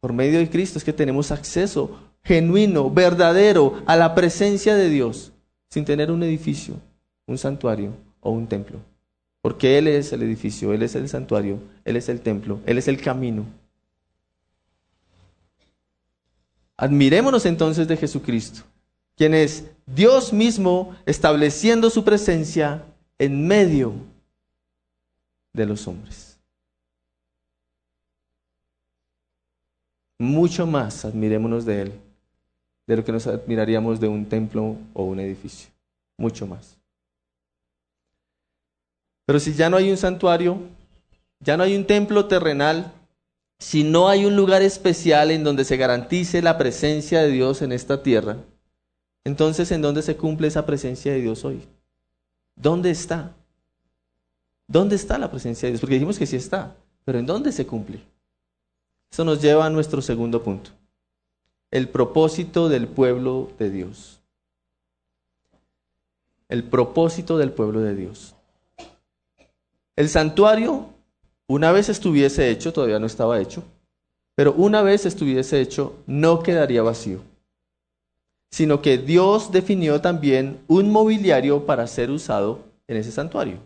Por 0.00 0.12
medio 0.12 0.38
de 0.38 0.50
Cristo 0.50 0.78
es 0.78 0.84
que 0.84 0.92
tenemos 0.92 1.30
acceso 1.30 1.98
genuino, 2.22 2.90
verdadero 2.90 3.82
a 3.86 3.96
la 3.96 4.14
presencia 4.14 4.74
de 4.74 4.88
Dios 4.90 5.32
sin 5.68 5.84
tener 5.84 6.10
un 6.10 6.22
edificio, 6.22 6.74
un 7.26 7.38
santuario 7.38 7.92
o 8.20 8.30
un 8.30 8.46
templo. 8.46 8.78
Porque 9.42 9.78
Él 9.78 9.88
es 9.88 10.12
el 10.12 10.22
edificio, 10.22 10.72
Él 10.72 10.82
es 10.82 10.94
el 10.94 11.08
santuario, 11.08 11.60
Él 11.84 11.96
es 11.96 12.08
el 12.08 12.20
templo, 12.20 12.60
Él 12.66 12.78
es 12.78 12.88
el 12.88 13.00
camino. 13.00 13.44
Admirémonos 16.76 17.46
entonces 17.46 17.88
de 17.88 17.96
Jesucristo, 17.96 18.62
quien 19.16 19.34
es 19.34 19.70
Dios 19.86 20.32
mismo 20.32 20.94
estableciendo 21.06 21.90
su 21.90 22.04
presencia 22.04 22.84
en 23.18 23.46
medio 23.46 23.94
de 25.52 25.66
los 25.66 25.86
hombres. 25.88 26.38
Mucho 30.18 30.66
más 30.66 31.04
admirémonos 31.04 31.64
de 31.64 31.82
Él 31.82 32.05
de 32.86 32.96
lo 32.96 33.04
que 33.04 33.12
nos 33.12 33.26
admiraríamos 33.26 34.00
de 34.00 34.08
un 34.08 34.26
templo 34.26 34.76
o 34.94 35.04
un 35.04 35.20
edificio. 35.20 35.70
Mucho 36.16 36.46
más. 36.46 36.78
Pero 39.26 39.40
si 39.40 39.54
ya 39.54 39.68
no 39.68 39.76
hay 39.76 39.90
un 39.90 39.96
santuario, 39.96 40.58
ya 41.40 41.56
no 41.56 41.64
hay 41.64 41.76
un 41.76 41.86
templo 41.86 42.26
terrenal, 42.26 42.92
si 43.58 43.82
no 43.82 44.08
hay 44.08 44.24
un 44.24 44.36
lugar 44.36 44.62
especial 44.62 45.30
en 45.30 45.42
donde 45.42 45.64
se 45.64 45.76
garantice 45.76 46.42
la 46.42 46.58
presencia 46.58 47.22
de 47.22 47.30
Dios 47.30 47.60
en 47.62 47.72
esta 47.72 48.02
tierra, 48.02 48.36
entonces 49.24 49.72
¿en 49.72 49.82
dónde 49.82 50.02
se 50.02 50.16
cumple 50.16 50.46
esa 50.46 50.64
presencia 50.64 51.12
de 51.12 51.20
Dios 51.20 51.44
hoy? 51.44 51.62
¿Dónde 52.54 52.90
está? 52.90 53.34
¿Dónde 54.68 54.94
está 54.94 55.18
la 55.18 55.30
presencia 55.30 55.66
de 55.66 55.72
Dios? 55.72 55.80
Porque 55.80 55.94
dijimos 55.94 56.18
que 56.18 56.26
sí 56.26 56.36
está, 56.36 56.76
pero 57.04 57.18
¿en 57.18 57.26
dónde 57.26 57.50
se 57.50 57.66
cumple? 57.66 58.00
Eso 59.10 59.24
nos 59.24 59.42
lleva 59.42 59.66
a 59.66 59.70
nuestro 59.70 60.00
segundo 60.00 60.42
punto 60.42 60.70
el 61.70 61.88
propósito 61.88 62.68
del 62.68 62.88
pueblo 62.88 63.50
de 63.58 63.70
Dios. 63.70 64.20
El 66.48 66.64
propósito 66.64 67.38
del 67.38 67.52
pueblo 67.52 67.80
de 67.80 67.94
Dios. 67.94 68.34
el 69.96 70.08
santuario, 70.08 70.90
una 71.48 71.72
vez 71.72 71.88
estuviese 71.88 72.50
hecho, 72.50 72.72
todavía 72.72 72.98
no 72.98 73.06
estaba 73.06 73.40
hecho, 73.40 73.64
pero 74.34 74.52
una 74.52 74.82
vez 74.82 75.06
estuviese 75.06 75.60
hecho, 75.60 75.96
no 76.06 76.42
quedaría 76.42 76.82
vacío, 76.82 77.20
sino 78.50 78.82
que 78.82 78.98
Dios 78.98 79.50
definió 79.50 80.00
también 80.02 80.60
un 80.68 80.90
mobiliario 80.90 81.64
para 81.64 81.86
ser 81.86 82.10
usado 82.10 82.60
en 82.86 82.98
ese 82.98 83.10
santuario. 83.10 83.58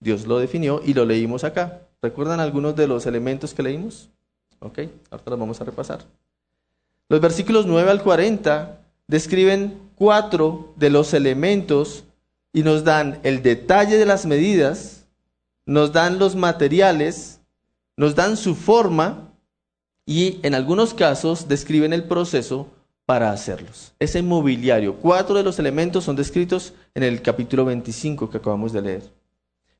Dios 0.00 0.26
lo 0.26 0.38
definió 0.38 0.80
y 0.84 0.94
lo 0.94 1.04
leímos 1.04 1.44
acá. 1.44 1.82
¿Recuerdan 2.02 2.40
algunos 2.40 2.76
de 2.76 2.86
los 2.86 3.06
elementos 3.06 3.54
que 3.54 3.62
leímos? 3.62 4.10
Ok, 4.60 4.80
ahora 5.10 5.24
los 5.26 5.38
vamos 5.38 5.60
a 5.60 5.64
repasar. 5.64 6.04
Los 7.10 7.22
versículos 7.22 7.64
9 7.64 7.90
al 7.90 8.02
40 8.02 8.80
describen 9.06 9.78
cuatro 9.94 10.74
de 10.76 10.90
los 10.90 11.14
elementos 11.14 12.04
y 12.52 12.62
nos 12.62 12.84
dan 12.84 13.18
el 13.22 13.42
detalle 13.42 13.96
de 13.96 14.04
las 14.04 14.26
medidas, 14.26 15.06
nos 15.64 15.92
dan 15.92 16.18
los 16.18 16.36
materiales, 16.36 17.40
nos 17.96 18.14
dan 18.14 18.36
su 18.36 18.54
forma 18.54 19.32
y 20.04 20.38
en 20.42 20.54
algunos 20.54 20.92
casos 20.92 21.48
describen 21.48 21.94
el 21.94 22.04
proceso 22.04 22.68
para 23.06 23.32
hacerlos. 23.32 23.94
Ese 23.98 24.20
mobiliario, 24.20 24.96
cuatro 24.96 25.34
de 25.34 25.42
los 25.42 25.58
elementos 25.58 26.04
son 26.04 26.14
descritos 26.14 26.74
en 26.94 27.04
el 27.04 27.22
capítulo 27.22 27.64
25 27.64 28.28
que 28.28 28.36
acabamos 28.36 28.74
de 28.74 28.82
leer. 28.82 29.02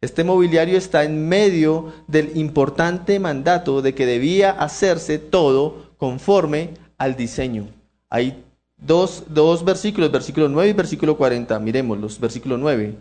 Este 0.01 0.25
mobiliario 0.25 0.79
está 0.79 1.05
en 1.05 1.29
medio 1.29 1.93
del 2.07 2.38
importante 2.38 3.21
mandato 3.21 3.83
de 3.83 3.95
que 3.95 4.07
debía 4.07 4.51
hacerse 4.51 5.19
todo 5.19 5.91
conforme 5.99 6.88
al 6.99 7.17
diseño. 7.17 7.69
Hay 8.11 8.45
dos, 8.77 9.25
dos 9.29 9.65
versículos, 9.65 10.11
versículo 10.11 10.49
9 10.49 10.71
y 10.71 10.73
versículo 10.73 11.17
40. 11.17 11.59
Miremoslos, 11.61 12.21
versículo 12.21 12.59
9. 12.59 12.95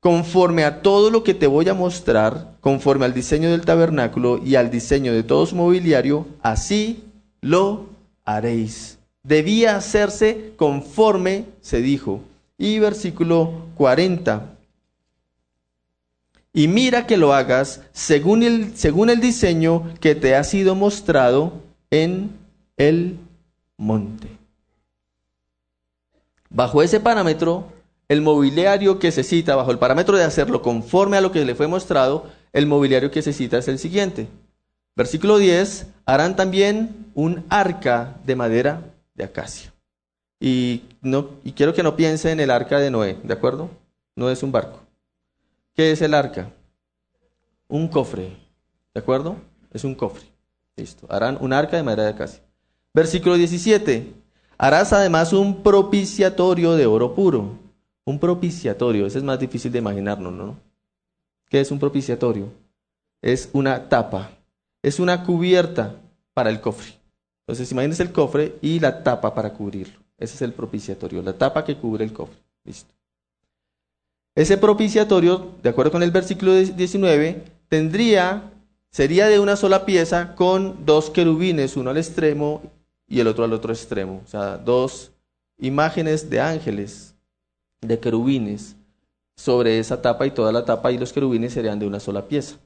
Conforme 0.00 0.64
a 0.64 0.82
todo 0.82 1.10
lo 1.10 1.24
que 1.24 1.34
te 1.34 1.46
voy 1.46 1.68
a 1.68 1.74
mostrar, 1.74 2.56
conforme 2.60 3.04
al 3.04 3.14
diseño 3.14 3.50
del 3.50 3.64
tabernáculo 3.64 4.40
y 4.44 4.54
al 4.54 4.70
diseño 4.70 5.12
de 5.12 5.24
todo 5.24 5.44
su 5.46 5.56
mobiliario, 5.56 6.26
así 6.42 7.02
lo 7.40 7.86
haréis. 8.24 8.98
Debía 9.22 9.76
hacerse 9.76 10.52
conforme 10.56 11.46
se 11.60 11.82
dijo. 11.82 12.20
Y 12.58 12.78
versículo 12.78 13.66
40. 13.74 14.56
Y 16.52 16.68
mira 16.68 17.06
que 17.06 17.18
lo 17.18 17.34
hagas 17.34 17.82
según 17.92 18.42
el, 18.42 18.76
según 18.76 19.10
el 19.10 19.20
diseño 19.20 19.92
que 20.00 20.14
te 20.14 20.34
ha 20.34 20.44
sido 20.44 20.74
mostrado 20.74 21.52
en 21.90 22.30
el 22.76 23.18
monte. 23.76 24.28
Bajo 26.48 26.82
ese 26.82 27.00
parámetro, 27.00 27.72
el 28.08 28.22
mobiliario 28.22 28.98
que 28.98 29.10
se 29.10 29.24
cita, 29.24 29.56
bajo 29.56 29.70
el 29.70 29.78
parámetro 29.78 30.16
de 30.16 30.24
hacerlo 30.24 30.62
conforme 30.62 31.16
a 31.16 31.20
lo 31.20 31.32
que 31.32 31.44
le 31.44 31.54
fue 31.54 31.66
mostrado, 31.66 32.30
el 32.52 32.66
mobiliario 32.66 33.10
que 33.10 33.22
se 33.22 33.32
cita 33.32 33.58
es 33.58 33.68
el 33.68 33.78
siguiente. 33.78 34.28
Versículo 34.94 35.38
10, 35.38 35.88
harán 36.06 36.36
también 36.36 37.10
un 37.14 37.44
arca 37.48 38.16
de 38.24 38.36
madera 38.36 38.94
de 39.14 39.24
acacia. 39.24 39.72
Y, 40.40 40.82
no, 41.00 41.30
y 41.44 41.52
quiero 41.52 41.74
que 41.74 41.82
no 41.82 41.96
piense 41.96 42.30
en 42.30 42.40
el 42.40 42.50
arca 42.50 42.78
de 42.78 42.90
Noé, 42.90 43.18
¿de 43.22 43.34
acuerdo? 43.34 43.68
No 44.14 44.30
es 44.30 44.42
un 44.42 44.52
barco. 44.52 44.80
¿Qué 45.74 45.90
es 45.92 46.00
el 46.00 46.14
arca? 46.14 46.50
Un 47.68 47.88
cofre, 47.88 48.36
¿de 48.94 49.00
acuerdo? 49.00 49.36
Es 49.72 49.84
un 49.84 49.94
cofre. 49.94 50.26
Listo. 50.76 51.06
Harán 51.10 51.38
un 51.40 51.52
arca 51.52 51.76
de 51.76 51.82
madera 51.82 52.04
de 52.04 52.10
acacia. 52.10 52.45
Versículo 52.96 53.36
17. 53.36 54.14
Harás 54.56 54.94
además 54.94 55.34
un 55.34 55.62
propiciatorio 55.62 56.76
de 56.76 56.86
oro 56.86 57.14
puro. 57.14 57.58
Un 58.06 58.18
propiciatorio, 58.18 59.04
ese 59.04 59.18
es 59.18 59.24
más 59.24 59.38
difícil 59.38 59.70
de 59.70 59.80
imaginarnos, 59.80 60.32
¿no? 60.32 60.56
¿Qué 61.50 61.60
es 61.60 61.70
un 61.70 61.78
propiciatorio? 61.78 62.50
Es 63.20 63.50
una 63.52 63.90
tapa, 63.90 64.30
es 64.82 64.98
una 64.98 65.24
cubierta 65.24 65.96
para 66.32 66.48
el 66.48 66.62
cofre. 66.62 66.94
Entonces, 67.42 67.70
imagínense 67.70 68.02
el 68.02 68.12
cofre 68.12 68.54
y 68.62 68.80
la 68.80 69.02
tapa 69.02 69.34
para 69.34 69.52
cubrirlo. 69.52 69.98
Ese 70.16 70.36
es 70.36 70.40
el 70.40 70.54
propiciatorio, 70.54 71.20
la 71.20 71.34
tapa 71.34 71.66
que 71.66 71.76
cubre 71.76 72.02
el 72.02 72.14
cofre. 72.14 72.38
Listo. 72.64 72.94
Ese 74.34 74.56
propiciatorio, 74.56 75.52
de 75.62 75.68
acuerdo 75.68 75.92
con 75.92 76.02
el 76.02 76.12
versículo 76.12 76.54
19, 76.54 77.44
tendría, 77.68 78.52
sería 78.90 79.26
de 79.26 79.38
una 79.38 79.56
sola 79.56 79.84
pieza 79.84 80.34
con 80.34 80.86
dos 80.86 81.10
querubines, 81.10 81.76
uno 81.76 81.90
al 81.90 81.98
extremo 81.98 82.62
y 83.08 83.20
el 83.20 83.26
otro 83.26 83.44
al 83.44 83.52
otro 83.52 83.72
extremo. 83.72 84.22
O 84.24 84.28
sea, 84.28 84.56
dos 84.58 85.12
imágenes 85.58 86.28
de 86.28 86.40
ángeles, 86.40 87.14
de 87.80 87.98
querubines, 87.98 88.76
sobre 89.36 89.78
esa 89.78 90.00
tapa 90.00 90.26
y 90.26 90.30
toda 90.30 90.50
la 90.50 90.64
tapa 90.64 90.90
y 90.92 90.98
los 90.98 91.12
querubines 91.12 91.52
serían 91.52 91.78
de 91.78 91.86
una 91.86 92.00
sola 92.00 92.26
pieza. 92.26 92.56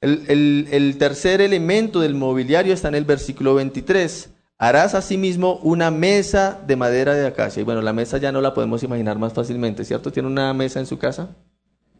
El, 0.00 0.96
tercer 0.98 1.40
elemento 1.40 2.00
del 2.00 2.14
mobiliario 2.14 2.74
está 2.74 2.88
en 2.88 2.96
el 2.96 3.04
versículo 3.04 3.54
23. 3.54 4.30
Harás 4.58 4.94
asimismo 4.94 5.58
una 5.62 5.90
mesa 5.90 6.60
de 6.66 6.76
madera 6.76 7.14
de 7.14 7.26
acacia. 7.26 7.60
Y 7.62 7.64
bueno, 7.64 7.80
la 7.80 7.94
mesa 7.94 8.18
ya 8.18 8.30
no 8.30 8.40
la 8.42 8.52
podemos 8.52 8.82
imaginar 8.82 9.18
más 9.18 9.32
fácilmente, 9.32 9.84
¿cierto? 9.84 10.12
¿Tiene 10.12 10.28
una 10.28 10.52
mesa 10.52 10.80
en 10.80 10.86
su 10.86 10.98
casa? 10.98 11.30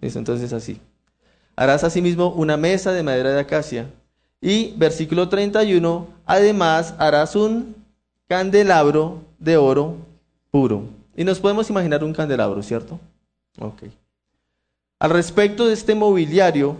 entonces 0.03 0.53
así. 0.53 0.83
Harás 1.57 1.83
asimismo 1.83 2.29
una 2.29 2.59
mesa 2.59 2.93
de 2.93 3.03
madera 3.03 3.31
de 3.31 3.41
acacia 3.41 3.87
y 4.41 4.73
versículo 4.77 5.29
31, 5.29 6.07
además 6.27 6.95
harás 6.99 7.35
un 7.37 7.75
candelabro 8.29 9.23
de 9.39 9.57
oro 9.57 9.97
puro. 10.51 10.85
Y 11.17 11.25
nos 11.25 11.41
podemos 11.41 11.71
imaginar 11.71 12.03
un 12.05 12.13
candelabro, 12.13 12.63
¿cierto? 12.63 12.99
Ok. 13.59 13.85
Al 14.99 15.11
respecto 15.11 15.67
de 15.67 15.75
este 15.75 15.95
mobiliario, 15.95 16.77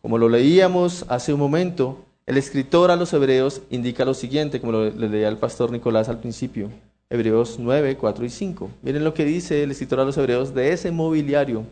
como 0.00 0.18
lo 0.18 0.28
leíamos 0.28 1.04
hace 1.08 1.32
un 1.32 1.40
momento, 1.40 2.04
el 2.26 2.36
escritor 2.36 2.90
a 2.90 2.96
los 2.96 3.12
hebreos 3.12 3.62
indica 3.70 4.04
lo 4.04 4.14
siguiente, 4.14 4.60
como 4.60 4.72
lo 4.72 4.90
le 4.90 5.08
leía 5.08 5.28
el 5.28 5.36
pastor 5.36 5.70
Nicolás 5.70 6.08
al 6.08 6.18
principio, 6.18 6.70
Hebreos 7.10 7.56
9, 7.58 7.96
4 7.96 8.24
y 8.24 8.30
5. 8.30 8.70
Miren 8.82 9.04
lo 9.04 9.14
que 9.14 9.24
dice 9.24 9.62
el 9.62 9.70
escritor 9.70 10.00
a 10.00 10.04
los 10.04 10.16
hebreos 10.16 10.54
de 10.54 10.72
ese 10.72 10.90
mobiliario, 10.90 11.64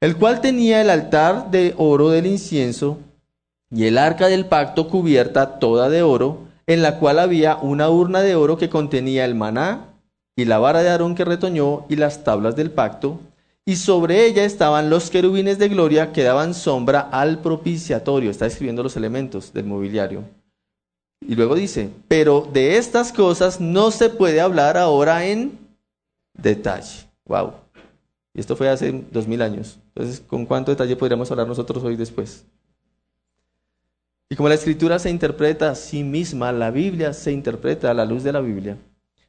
el 0.00 0.16
cual 0.16 0.40
tenía 0.40 0.80
el 0.80 0.90
altar 0.90 1.50
de 1.50 1.74
oro 1.78 2.10
del 2.10 2.26
incienso 2.26 2.98
y 3.70 3.84
el 3.86 3.98
arca 3.98 4.28
del 4.28 4.46
pacto 4.46 4.88
cubierta 4.88 5.58
toda 5.58 5.88
de 5.88 6.02
oro, 6.02 6.38
en 6.66 6.82
la 6.82 6.98
cual 6.98 7.18
había 7.18 7.56
una 7.56 7.90
urna 7.90 8.22
de 8.22 8.34
oro 8.34 8.56
que 8.56 8.68
contenía 8.68 9.24
el 9.24 9.34
maná 9.34 9.88
y 10.36 10.44
la 10.44 10.58
vara 10.58 10.82
de 10.82 10.90
Aarón 10.90 11.14
que 11.14 11.24
retoñó 11.24 11.86
y 11.88 11.96
las 11.96 12.24
tablas 12.24 12.56
del 12.56 12.70
pacto, 12.70 13.18
y 13.64 13.76
sobre 13.76 14.26
ella 14.26 14.44
estaban 14.44 14.90
los 14.90 15.10
querubines 15.10 15.58
de 15.58 15.68
gloria 15.68 16.12
que 16.12 16.22
daban 16.22 16.54
sombra 16.54 17.00
al 17.00 17.40
propiciatorio. 17.40 18.30
Está 18.30 18.46
escribiendo 18.46 18.84
los 18.84 18.96
elementos 18.96 19.52
del 19.52 19.64
mobiliario. 19.64 20.22
Y 21.20 21.34
luego 21.34 21.56
dice, 21.56 21.90
pero 22.06 22.48
de 22.52 22.76
estas 22.76 23.12
cosas 23.12 23.60
no 23.60 23.90
se 23.90 24.08
puede 24.08 24.40
hablar 24.40 24.76
ahora 24.76 25.26
en 25.26 25.58
detalle. 26.34 27.06
Wow. 27.26 27.54
Y 28.34 28.40
esto 28.40 28.54
fue 28.54 28.68
hace 28.68 29.04
dos 29.10 29.26
mil 29.26 29.42
años. 29.42 29.80
Entonces, 29.94 30.20
¿con 30.20 30.46
cuánto 30.46 30.70
detalle 30.70 30.94
podríamos 30.94 31.28
hablar 31.32 31.48
nosotros 31.48 31.82
hoy 31.82 31.96
después? 31.96 32.44
Y 34.28 34.34
como 34.34 34.48
la 34.48 34.56
escritura 34.56 34.98
se 34.98 35.10
interpreta 35.10 35.70
a 35.70 35.74
sí 35.76 36.02
misma, 36.02 36.50
la 36.50 36.70
Biblia 36.70 37.12
se 37.12 37.30
interpreta 37.30 37.90
a 37.90 37.94
la 37.94 38.04
luz 38.04 38.24
de 38.24 38.32
la 38.32 38.40
Biblia. 38.40 38.76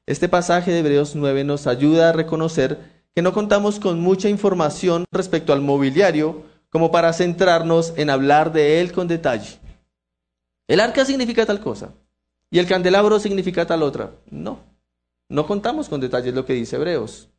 Este 0.07 0.27
pasaje 0.27 0.71
de 0.71 0.79
Hebreos 0.79 1.15
9 1.15 1.43
nos 1.43 1.67
ayuda 1.67 2.09
a 2.09 2.13
reconocer 2.13 2.79
que 3.13 3.21
no 3.21 3.33
contamos 3.33 3.79
con 3.79 3.99
mucha 3.99 4.29
información 4.29 5.05
respecto 5.11 5.53
al 5.53 5.61
mobiliario 5.61 6.43
como 6.69 6.91
para 6.91 7.13
centrarnos 7.13 7.93
en 7.97 8.09
hablar 8.09 8.51
de 8.51 8.81
él 8.81 8.91
con 8.91 9.07
detalle. 9.07 9.59
El 10.67 10.79
arca 10.79 11.05
significa 11.05 11.45
tal 11.45 11.59
cosa 11.59 11.93
y 12.49 12.59
el 12.59 12.67
candelabro 12.67 13.19
significa 13.19 13.67
tal 13.67 13.83
otra. 13.83 14.11
No, 14.31 14.59
no 15.29 15.45
contamos 15.45 15.89
con 15.89 16.01
detalles 16.01 16.33
lo 16.33 16.45
que 16.45 16.53
dice 16.53 16.75
Hebreos. 16.75 17.29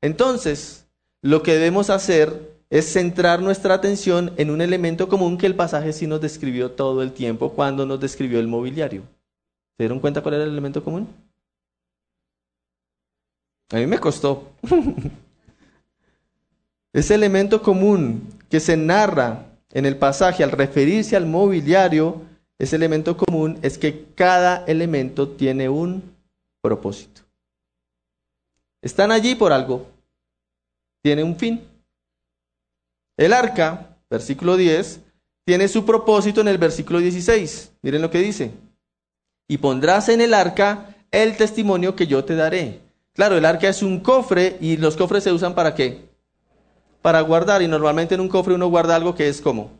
Entonces, 0.00 0.86
lo 1.20 1.42
que 1.42 1.54
debemos 1.54 1.90
hacer 1.90 2.55
es 2.78 2.92
centrar 2.92 3.40
nuestra 3.40 3.74
atención 3.74 4.32
en 4.36 4.50
un 4.50 4.60
elemento 4.60 5.08
común 5.08 5.38
que 5.38 5.46
el 5.46 5.54
pasaje 5.54 5.94
sí 5.94 6.06
nos 6.06 6.20
describió 6.20 6.72
todo 6.72 7.02
el 7.02 7.12
tiempo 7.12 7.52
cuando 7.52 7.86
nos 7.86 8.00
describió 8.00 8.38
el 8.38 8.48
mobiliario. 8.48 9.02
¿Se 9.76 9.84
dieron 9.84 9.98
cuenta 9.98 10.22
cuál 10.22 10.34
era 10.34 10.44
el 10.44 10.50
elemento 10.50 10.84
común? 10.84 11.08
A 13.70 13.76
mí 13.76 13.86
me 13.86 13.98
costó. 13.98 14.52
Ese 16.92 17.14
elemento 17.14 17.62
común 17.62 18.28
que 18.50 18.60
se 18.60 18.76
narra 18.76 19.46
en 19.72 19.86
el 19.86 19.96
pasaje 19.96 20.44
al 20.44 20.50
referirse 20.50 21.16
al 21.16 21.26
mobiliario, 21.26 22.22
ese 22.58 22.76
elemento 22.76 23.18
común 23.18 23.58
es 23.60 23.76
que 23.76 24.06
cada 24.14 24.64
elemento 24.66 25.28
tiene 25.28 25.68
un 25.68 26.02
propósito. 26.62 27.20
Están 28.80 29.12
allí 29.12 29.34
por 29.34 29.52
algo. 29.52 29.86
Tiene 31.02 31.22
un 31.22 31.36
fin. 31.36 31.75
El 33.16 33.32
arca, 33.32 33.96
versículo 34.10 34.56
10, 34.56 35.00
tiene 35.44 35.68
su 35.68 35.84
propósito 35.84 36.40
en 36.40 36.48
el 36.48 36.58
versículo 36.58 36.98
16. 36.98 37.72
Miren 37.82 38.02
lo 38.02 38.10
que 38.10 38.18
dice. 38.18 38.52
Y 39.48 39.58
pondrás 39.58 40.08
en 40.08 40.20
el 40.20 40.34
arca 40.34 40.96
el 41.10 41.36
testimonio 41.36 41.94
que 41.96 42.06
yo 42.06 42.24
te 42.24 42.34
daré. 42.34 42.80
Claro, 43.14 43.36
el 43.36 43.44
arca 43.44 43.68
es 43.68 43.82
un 43.82 44.00
cofre 44.00 44.56
y 44.60 44.76
los 44.76 44.96
cofres 44.96 45.24
se 45.24 45.32
usan 45.32 45.54
para 45.54 45.74
qué? 45.74 46.06
para 47.06 47.20
guardar 47.20 47.62
y 47.62 47.68
normalmente 47.68 48.16
en 48.16 48.20
un 48.20 48.28
cofre 48.28 48.54
uno 48.54 48.66
guarda 48.66 48.96
algo 48.96 49.14
que 49.14 49.28
es 49.28 49.40
como 49.40 49.70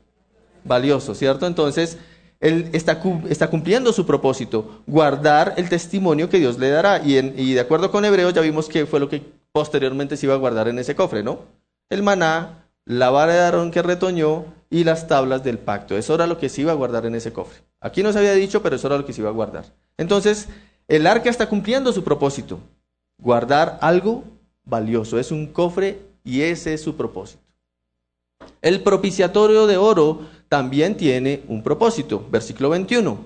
valioso, 0.63 1.13
¿cierto? 1.13 1.49
Entonces, 1.49 1.99
él 2.39 2.71
está, 2.73 3.03
está 3.29 3.51
cumpliendo 3.51 3.93
su 3.93 4.07
propósito, 4.07 4.83
guardar 4.87 5.55
el 5.57 5.69
testimonio 5.69 6.31
que 6.31 6.39
Dios 6.39 6.57
le 6.57 6.71
dará. 6.71 7.03
Y, 7.05 7.17
y 7.17 7.55
de 7.55 7.59
acuerdo 7.59 7.91
con 7.91 8.05
Hebreos 8.05 8.33
ya 8.33 8.43
vimos 8.43 8.69
que 8.69 8.87
fue 8.87 9.01
lo 9.01 9.09
que 9.09 9.25
posteriormente 9.51 10.17
se 10.17 10.27
iba 10.27 10.37
a 10.37 10.39
guardar 10.39 10.69
en 10.69 10.79
ese 10.79 10.95
cofre, 10.95 11.25
¿no? 11.25 11.41
El 11.91 12.05
maná, 12.05 12.66
la 12.87 13.11
vara 13.11 13.35
de 13.35 13.41
Aarón 13.41 13.71
que 13.71 13.83
retoñó 13.83 14.47
y 14.71 14.85
las 14.85 15.07
tablas 15.07 15.45
del 15.45 15.59
pacto. 15.59 15.97
Eso 15.97 16.15
era 16.15 16.27
lo 16.27 16.39
que 16.39 16.49
se 16.49 16.63
iba 16.63 16.73
a 16.73 16.77
guardar 16.77 17.05
en 17.05 17.15
ese 17.15 17.33
cofre. 17.33 17.63
Aquí 17.81 18.03
no 18.03 18.13
se 18.13 18.19
había 18.19 18.33
dicho, 18.33 18.63
pero 18.63 18.77
eso 18.77 18.87
era 18.87 18.97
lo 18.97 19.05
que 19.05 19.13
se 19.13 19.21
iba 19.21 19.29
a 19.31 19.35
guardar. 19.35 19.67
Entonces, 19.99 20.49
el 20.89 21.07
arca 21.07 21.29
está 21.29 21.49
cumpliendo 21.49 21.93
su 21.93 22.03
propósito, 22.03 22.61
guardar 23.19 23.79
algo 23.83 24.25
valioso. 24.65 25.19
Es 25.19 25.31
un 25.31 25.47
cofre 25.49 26.01
y 26.25 26.43
ese 26.43 26.75
es 26.75 26.81
su 26.81 26.97
propósito. 26.97 27.43
El 28.63 28.83
propiciatorio 28.83 29.67
de 29.67 29.77
oro 29.77 30.21
también 30.49 30.97
tiene 30.97 31.43
un 31.49 31.63
propósito. 31.63 32.25
Versículo 32.31 32.71
21. 32.71 33.19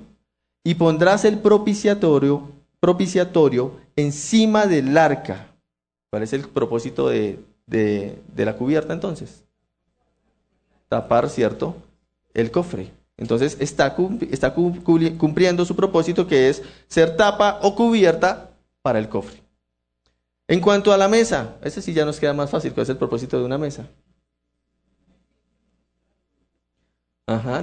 Y 0.65 0.75
pondrás 0.75 1.25
el 1.25 1.39
propiciatorio, 1.39 2.51
propiciatorio 2.81 3.73
encima 3.97 4.67
del 4.67 4.97
arca. 4.97 5.55
¿Cuál 6.11 6.23
es 6.23 6.33
el 6.33 6.49
propósito 6.49 7.09
de, 7.09 7.39
de, 7.67 8.19
la 8.37 8.57
cubierta 8.57 8.93
entonces? 8.93 9.45
Tapar, 10.91 11.31
¿cierto? 11.31 11.77
El 12.35 12.51
cofre. 12.51 12.91
Entonces 13.17 13.57
está, 13.61 13.95
está 14.31 14.55
cumpliendo 14.55 15.65
su 15.65 15.77
propósito 15.77 16.27
que 16.27 16.49
es 16.49 16.63
ser 16.89 17.17
tapa 17.17 17.61
o 17.63 17.77
cubierta 17.77 18.51
para 18.83 18.99
el 18.99 19.09
cofre. 19.09 19.41
En 20.49 20.61
cuanto 20.61 20.93
a 20.93 20.97
la 20.97 21.07
mesa, 21.07 21.55
ese 21.63 21.81
sí 21.81 21.93
ya 21.93 22.05
nos 22.05 22.19
queda 22.19 22.35
más 22.35 22.51
fácil, 22.51 22.73
¿cuál 22.73 22.83
es 22.83 22.89
el 22.89 22.97
propósito 22.97 23.39
de 23.39 23.45
una 23.45 23.57
mesa? 23.57 23.87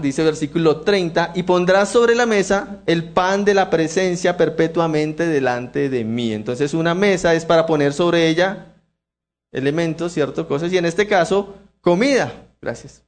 dice 0.01 0.23
versículo 0.23 0.79
30, 0.79 1.33
y 1.35 1.43
pondrás 1.43 1.89
sobre 1.89 2.15
la 2.15 2.25
mesa 2.25 2.81
el 2.85 3.09
pan 3.09 3.43
de 3.43 3.53
la 3.53 3.69
presencia 3.69 4.37
perpetuamente 4.37 5.27
delante 5.27 5.89
de 5.89 6.05
mí. 6.05 6.31
Entonces 6.31 6.73
una 6.73 6.95
mesa 6.95 7.33
es 7.33 7.43
para 7.43 7.65
poner 7.65 7.91
sobre 7.91 8.29
ella 8.29 8.75
elementos, 9.51 10.13
¿cierto? 10.13 10.47
Cosas, 10.47 10.71
y 10.71 10.77
en 10.77 10.85
este 10.85 11.05
caso, 11.07 11.55
comida. 11.81 12.31
Gracias. 12.61 13.06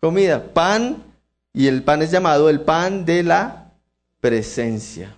Comida, 0.00 0.52
pan, 0.52 1.02
y 1.52 1.66
el 1.66 1.82
pan 1.82 2.02
es 2.02 2.10
llamado 2.10 2.48
el 2.48 2.60
pan 2.60 3.04
de 3.04 3.22
la 3.22 3.72
presencia. 4.20 5.16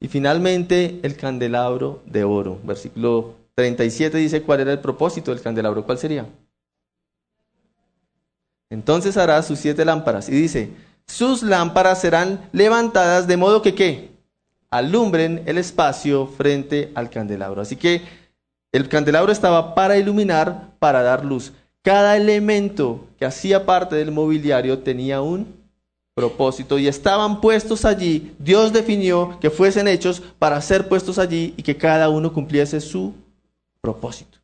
Y 0.00 0.08
finalmente 0.08 0.98
el 1.04 1.16
candelabro 1.16 2.02
de 2.06 2.24
oro. 2.24 2.58
Versículo 2.64 3.36
37 3.54 4.18
dice 4.18 4.42
cuál 4.42 4.60
era 4.60 4.72
el 4.72 4.80
propósito 4.80 5.30
del 5.30 5.40
candelabro. 5.40 5.84
¿Cuál 5.84 5.98
sería? 5.98 6.26
Entonces 8.68 9.16
hará 9.16 9.40
sus 9.42 9.60
siete 9.60 9.84
lámparas. 9.84 10.28
Y 10.28 10.32
dice, 10.32 10.70
sus 11.06 11.42
lámparas 11.42 12.00
serán 12.00 12.48
levantadas 12.52 13.28
de 13.28 13.36
modo 13.36 13.62
que 13.62 13.74
¿qué? 13.76 14.10
Alumbren 14.70 15.42
el 15.46 15.58
espacio 15.58 16.26
frente 16.26 16.90
al 16.94 17.10
candelabro. 17.10 17.60
Así 17.60 17.76
que 17.76 18.02
el 18.72 18.88
candelabro 18.88 19.30
estaba 19.30 19.74
para 19.74 19.98
iluminar, 19.98 20.70
para 20.78 21.02
dar 21.02 21.24
luz. 21.24 21.52
Cada 21.82 22.16
elemento 22.16 23.08
que 23.18 23.24
hacía 23.24 23.66
parte 23.66 23.96
del 23.96 24.12
mobiliario 24.12 24.78
tenía 24.78 25.20
un 25.20 25.62
propósito 26.14 26.78
y 26.78 26.86
estaban 26.86 27.40
puestos 27.40 27.84
allí. 27.84 28.34
Dios 28.38 28.72
definió 28.72 29.38
que 29.40 29.50
fuesen 29.50 29.88
hechos 29.88 30.22
para 30.38 30.60
ser 30.60 30.88
puestos 30.88 31.18
allí 31.18 31.54
y 31.56 31.62
que 31.62 31.76
cada 31.76 32.08
uno 32.08 32.32
cumpliese 32.32 32.80
su 32.80 33.14
propósito. 33.80 34.38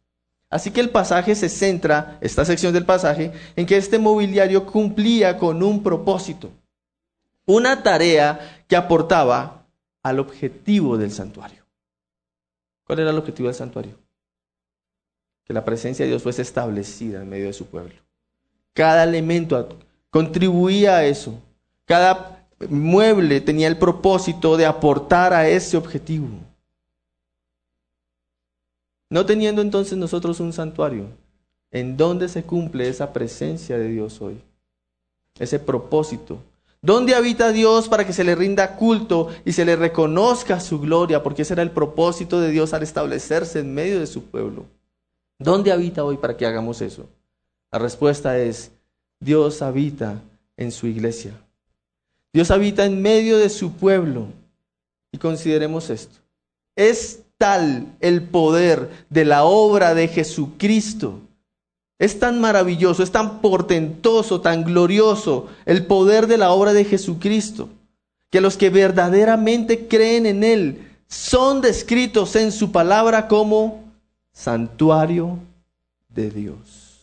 Así 0.51 0.71
que 0.71 0.81
el 0.81 0.91
pasaje 0.91 1.35
se 1.35 1.49
centra, 1.49 2.19
esta 2.21 2.45
sección 2.45 2.73
del 2.73 2.87
pasaje, 2.87 3.33
en 3.55 3.67
que 3.67 3.77
este 3.77 3.99
mobiliario 3.99 4.65
cumplía 4.67 5.37
con 5.37 5.63
un 5.63 5.83
propósito, 5.83 6.51
una 7.45 7.83
tarea 7.83 8.65
que 8.67 8.75
aportaba 8.75 9.67
al 10.03 10.19
objetivo 10.19 10.97
del 10.97 11.13
santuario. 11.13 11.65
¿Cuál 12.85 13.01
era 13.01 13.11
el 13.11 13.19
objetivo 13.19 13.49
del 13.49 13.55
santuario? 13.55 14.08
Que 15.49 15.55
la 15.55 15.65
presencia 15.65 16.05
de 16.05 16.11
Dios 16.11 16.23
fuese 16.23 16.43
establecida 16.43 17.23
en 17.23 17.29
medio 17.31 17.47
de 17.47 17.55
su 17.55 17.67
pueblo. 17.67 17.95
Cada 18.75 19.03
elemento 19.03 19.79
contribuía 20.11 20.99
a 20.99 21.05
eso. 21.05 21.43
Cada 21.87 22.47
mueble 22.69 23.41
tenía 23.41 23.67
el 23.67 23.79
propósito 23.79 24.59
de 24.59 24.67
aportar 24.67 25.33
a 25.33 25.49
ese 25.49 25.77
objetivo. 25.77 26.29
No 29.11 29.25
teniendo 29.25 29.63
entonces 29.63 29.97
nosotros 29.97 30.39
un 30.39 30.53
santuario, 30.53 31.07
¿en 31.71 31.97
dónde 31.97 32.29
se 32.29 32.43
cumple 32.43 32.87
esa 32.87 33.13
presencia 33.15 33.79
de 33.79 33.89
Dios 33.89 34.21
hoy? 34.21 34.43
Ese 35.39 35.59
propósito. 35.59 36.43
¿Dónde 36.83 37.15
habita 37.15 37.53
Dios 37.53 37.89
para 37.89 38.07
que 38.07 38.13
se 38.13 38.23
le 38.23 38.35
rinda 38.35 38.77
culto 38.77 39.29
y 39.47 39.53
se 39.53 39.65
le 39.65 39.77
reconozca 39.77 40.61
su 40.61 40.79
gloria? 40.79 41.23
Porque 41.23 41.43
ese 41.43 41.55
era 41.55 41.63
el 41.63 41.71
propósito 41.71 42.39
de 42.39 42.51
Dios 42.51 42.75
al 42.75 42.83
establecerse 42.83 43.61
en 43.61 43.75
medio 43.75 43.99
de 43.99 44.07
su 44.07 44.25
pueblo. 44.25 44.67
¿Dónde 45.39 45.71
habita 45.71 46.05
hoy 46.05 46.17
para 46.17 46.37
que 46.37 46.47
hagamos 46.47 46.81
eso? 46.83 47.07
La 47.71 47.79
respuesta 47.79 48.39
es, 48.39 48.73
Dios 49.21 49.63
habita 49.63 50.21
en 50.57 50.73
su 50.73 50.87
iglesia. 50.87 51.33
Dios 52.33 52.51
habita 52.51 52.85
en 52.85 53.01
medio 53.01 53.39
de 53.39 53.49
su 53.49 53.73
pueblo. 53.73 54.27
Y 55.13 55.19
consideremos 55.19 55.91
esto. 55.91 56.17
Es 56.77 57.21
tal 57.39 57.87
el 58.01 58.23
poder 58.23 58.91
de 59.09 59.25
la 59.25 59.45
obra 59.45 59.95
de 59.95 60.09
Jesucristo. 60.09 61.21
Es 61.99 62.19
tan 62.19 62.41
maravilloso, 62.41 63.03
es 63.03 63.11
tan 63.11 63.41
portentoso, 63.41 64.41
tan 64.41 64.65
glorioso 64.65 65.49
el 65.67 65.87
poder 65.87 66.27
de 66.27 66.39
la 66.39 66.53
obra 66.53 66.73
de 66.73 66.85
Jesucristo, 66.85 67.69
que 68.31 68.41
los 68.41 68.57
que 68.57 68.71
verdaderamente 68.71 69.89
creen 69.89 70.27
en 70.27 70.45
Él 70.45 70.89
son 71.09 71.61
descritos 71.61 72.37
en 72.37 72.53
su 72.53 72.71
palabra 72.71 73.27
como 73.27 73.88
santuario 74.39 75.37
de 76.09 76.31
Dios. 76.31 77.01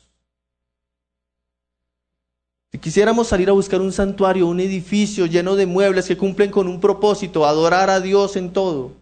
Si 2.71 2.80
quisiéramos 2.80 3.28
salir 3.28 3.50
a 3.50 3.54
buscar 3.54 3.82
un 3.82 3.91
santuario, 3.91 4.48
un 4.48 4.62
edificio 4.62 5.26
lleno 5.26 5.58
de 5.58 5.65
muebles 5.65 6.08
que 6.08 6.15
cumplen 6.15 6.50
con 6.50 6.67
un 6.69 6.80
propósito, 6.80 7.45
adorar 7.45 7.89
a 7.89 8.00
Dios 8.00 8.38
en 8.38 8.54
todo, 8.54 8.93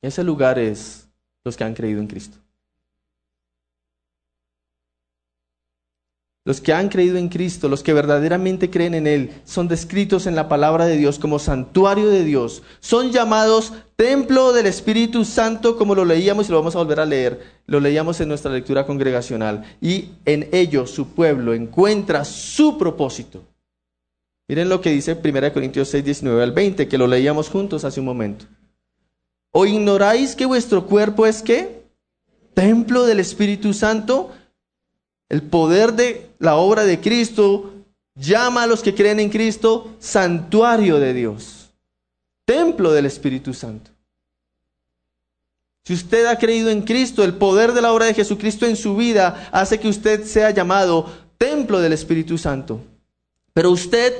ese 0.00 0.24
lugar 0.24 0.58
es 0.58 1.06
los 1.44 1.58
que 1.58 1.64
han 1.64 1.74
creído 1.74 2.00
en 2.00 2.06
Cristo. 2.06 2.38
Los 6.44 6.62
que 6.62 6.72
han 6.72 6.88
creído 6.88 7.18
en 7.18 7.28
Cristo, 7.28 7.68
los 7.68 7.82
que 7.82 7.92
verdaderamente 7.92 8.70
creen 8.70 8.94
en 8.94 9.06
Él, 9.06 9.30
son 9.44 9.68
descritos 9.68 10.26
en 10.26 10.34
la 10.34 10.48
palabra 10.48 10.86
de 10.86 10.96
Dios 10.96 11.18
como 11.18 11.38
santuario 11.38 12.08
de 12.08 12.24
Dios. 12.24 12.62
Son 12.80 13.12
llamados 13.12 13.74
templo 13.96 14.54
del 14.54 14.64
Espíritu 14.64 15.26
Santo, 15.26 15.76
como 15.76 15.94
lo 15.94 16.06
leíamos 16.06 16.48
y 16.48 16.52
lo 16.52 16.58
vamos 16.58 16.74
a 16.74 16.78
volver 16.78 17.00
a 17.00 17.04
leer. 17.04 17.42
Lo 17.66 17.78
leíamos 17.78 18.20
en 18.20 18.28
nuestra 18.28 18.50
lectura 18.50 18.86
congregacional. 18.86 19.64
Y 19.82 20.12
en 20.24 20.48
ellos 20.52 20.90
su 20.90 21.08
pueblo 21.08 21.52
encuentra 21.52 22.24
su 22.24 22.78
propósito. 22.78 23.42
Miren 24.48 24.70
lo 24.70 24.80
que 24.80 24.90
dice 24.90 25.12
1 25.22 25.52
Corintios 25.52 25.88
6, 25.88 26.04
19 26.04 26.42
al 26.42 26.52
20, 26.52 26.88
que 26.88 26.98
lo 26.98 27.06
leíamos 27.06 27.50
juntos 27.50 27.84
hace 27.84 28.00
un 28.00 28.06
momento. 28.06 28.46
¿O 29.52 29.66
ignoráis 29.66 30.34
que 30.34 30.46
vuestro 30.46 30.86
cuerpo 30.86 31.26
es 31.26 31.42
qué? 31.42 31.82
Templo 32.54 33.04
del 33.04 33.20
Espíritu 33.20 33.74
Santo. 33.74 34.32
El 35.30 35.42
poder 35.42 35.94
de 35.94 36.28
la 36.38 36.56
obra 36.56 36.84
de 36.84 37.00
Cristo 37.00 37.72
llama 38.14 38.64
a 38.64 38.66
los 38.66 38.82
que 38.82 38.94
creen 38.94 39.20
en 39.20 39.30
Cristo 39.30 39.94
santuario 40.00 40.98
de 40.98 41.14
Dios. 41.14 41.70
Templo 42.44 42.92
del 42.92 43.06
Espíritu 43.06 43.54
Santo. 43.54 43.92
Si 45.84 45.94
usted 45.94 46.26
ha 46.26 46.36
creído 46.36 46.68
en 46.68 46.82
Cristo, 46.82 47.24
el 47.24 47.34
poder 47.34 47.72
de 47.72 47.80
la 47.80 47.92
obra 47.92 48.06
de 48.06 48.14
Jesucristo 48.14 48.66
en 48.66 48.76
su 48.76 48.96
vida 48.96 49.48
hace 49.52 49.80
que 49.80 49.88
usted 49.88 50.24
sea 50.24 50.50
llamado 50.50 51.10
templo 51.38 51.80
del 51.80 51.92
Espíritu 51.92 52.36
Santo. 52.36 52.80
Pero 53.54 53.70
usted 53.70 54.12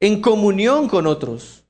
en 0.00 0.20
comunión 0.20 0.88
con 0.88 1.06
otros. 1.06 1.64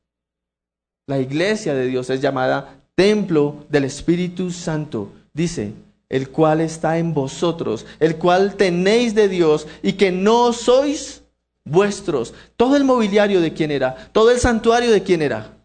La 1.07 1.18
iglesia 1.18 1.74
de 1.74 1.86
Dios 1.86 2.09
es 2.11 2.20
llamada 2.20 2.80
templo 2.95 3.66
del 3.68 3.84
Espíritu 3.84 4.51
Santo, 4.51 5.12
dice, 5.32 5.72
el 6.09 6.30
cual 6.30 6.61
está 6.61 6.98
en 6.98 7.14
vosotros, 7.14 7.86
el 8.00 8.16
cual 8.16 8.57
tenéis 8.57 9.14
de 9.14 9.28
Dios 9.28 9.66
y 9.82 9.94
que 9.94 10.12
no 10.12 10.52
sois 10.52 11.22
vuestros. 11.64 12.34
Todo 12.57 12.76
el 12.76 12.84
mobiliario 12.84 13.40
de 13.40 13.52
quién 13.52 13.70
era, 13.70 14.11
todo 14.12 14.30
el 14.30 14.38
santuario 14.38 14.92
de 14.92 15.02
quién 15.02 15.22
era, 15.22 15.57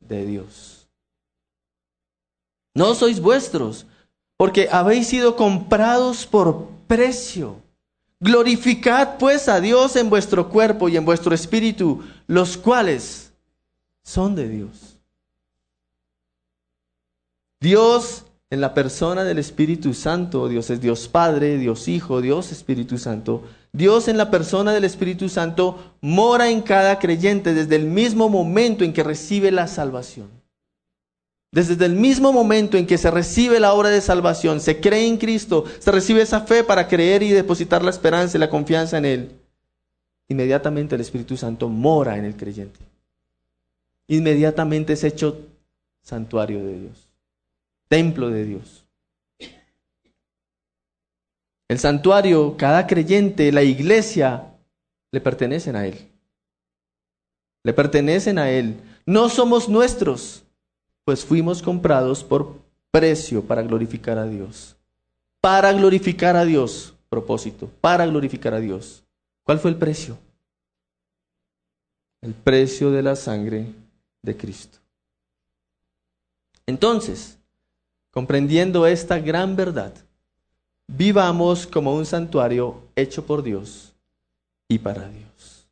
de 0.00 0.26
Dios. 0.26 0.88
No 2.74 2.94
sois 2.94 3.20
vuestros, 3.20 3.86
porque 4.36 4.68
habéis 4.70 5.08
sido 5.08 5.36
comprados 5.36 6.26
por 6.26 6.68
precio. 6.86 7.62
Glorificad 8.20 9.18
pues 9.18 9.48
a 9.48 9.60
Dios 9.60 9.96
en 9.96 10.10
vuestro 10.10 10.48
cuerpo 10.48 10.88
y 10.88 10.96
en 10.96 11.04
vuestro 11.04 11.34
espíritu, 11.34 12.04
los 12.26 12.56
cuales 12.56 13.32
son 14.02 14.34
de 14.34 14.48
Dios. 14.48 14.98
Dios 17.60 18.24
en 18.50 18.60
la 18.60 18.74
persona 18.74 19.24
del 19.24 19.38
Espíritu 19.38 19.94
Santo. 19.94 20.48
Dios 20.48 20.70
es 20.70 20.80
Dios 20.80 21.08
Padre, 21.08 21.58
Dios 21.58 21.88
Hijo, 21.88 22.20
Dios 22.20 22.52
Espíritu 22.52 22.98
Santo. 22.98 23.42
Dios 23.72 24.08
en 24.08 24.16
la 24.16 24.30
persona 24.30 24.72
del 24.72 24.84
Espíritu 24.84 25.28
Santo 25.28 25.94
mora 26.00 26.50
en 26.50 26.62
cada 26.62 26.98
creyente 26.98 27.54
desde 27.54 27.76
el 27.76 27.86
mismo 27.86 28.28
momento 28.28 28.84
en 28.84 28.92
que 28.92 29.02
recibe 29.02 29.50
la 29.50 29.66
salvación. 29.66 30.28
Desde 31.50 31.84
el 31.84 31.94
mismo 31.94 32.32
momento 32.32 32.76
en 32.76 32.86
que 32.86 32.98
se 32.98 33.12
recibe 33.12 33.60
la 33.60 33.74
obra 33.74 33.88
de 33.88 34.00
salvación, 34.00 34.60
se 34.60 34.80
cree 34.80 35.06
en 35.06 35.18
Cristo, 35.18 35.64
se 35.78 35.92
recibe 35.92 36.20
esa 36.20 36.40
fe 36.40 36.64
para 36.64 36.88
creer 36.88 37.22
y 37.22 37.30
depositar 37.30 37.84
la 37.84 37.90
esperanza 37.90 38.36
y 38.36 38.40
la 38.40 38.50
confianza 38.50 38.98
en 38.98 39.04
Él. 39.04 39.30
Inmediatamente 40.28 40.96
el 40.96 41.00
Espíritu 41.00 41.36
Santo 41.36 41.68
mora 41.68 42.16
en 42.18 42.24
el 42.24 42.36
creyente. 42.36 42.80
Inmediatamente 44.08 44.94
es 44.94 45.04
hecho 45.04 45.46
santuario 46.02 46.58
de 46.58 46.80
Dios, 46.80 47.08
templo 47.94 48.28
de 48.28 48.44
Dios. 48.44 48.84
El 51.68 51.78
santuario, 51.78 52.56
cada 52.56 52.88
creyente, 52.88 53.52
la 53.52 53.62
iglesia, 53.62 54.52
le 55.12 55.20
pertenecen 55.20 55.76
a 55.76 55.86
Él. 55.86 56.10
Le 57.62 57.72
pertenecen 57.72 58.40
a 58.40 58.50
Él. 58.50 58.80
No 59.06 59.28
somos 59.28 59.68
nuestros, 59.68 60.42
pues 61.04 61.24
fuimos 61.24 61.62
comprados 61.62 62.24
por 62.24 62.58
precio 62.90 63.44
para 63.44 63.62
glorificar 63.62 64.18
a 64.18 64.26
Dios. 64.26 64.76
Para 65.40 65.72
glorificar 65.72 66.34
a 66.34 66.44
Dios, 66.44 66.94
propósito, 67.08 67.70
para 67.80 68.06
glorificar 68.06 68.54
a 68.54 68.60
Dios. 68.60 69.04
¿Cuál 69.44 69.60
fue 69.60 69.70
el 69.70 69.76
precio? 69.76 70.18
El 72.22 72.34
precio 72.34 72.90
de 72.90 73.02
la 73.04 73.14
sangre 73.14 73.66
de 74.20 74.36
Cristo. 74.36 74.78
Entonces, 76.66 77.38
comprendiendo 78.14 78.86
esta 78.86 79.18
gran 79.18 79.56
verdad, 79.56 79.92
vivamos 80.86 81.66
como 81.66 81.96
un 81.96 82.06
santuario 82.06 82.80
hecho 82.94 83.26
por 83.26 83.42
Dios 83.42 83.92
y 84.68 84.78
para 84.78 85.08
Dios. 85.08 85.66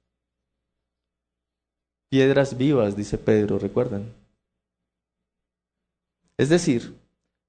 Piedras 2.11 2.59
vivas, 2.59 2.97
dice 2.97 3.17
Pedro, 3.17 3.61
¿recuerdan? 3.61 4.13
Es 6.37 6.49
decir, 6.49 6.97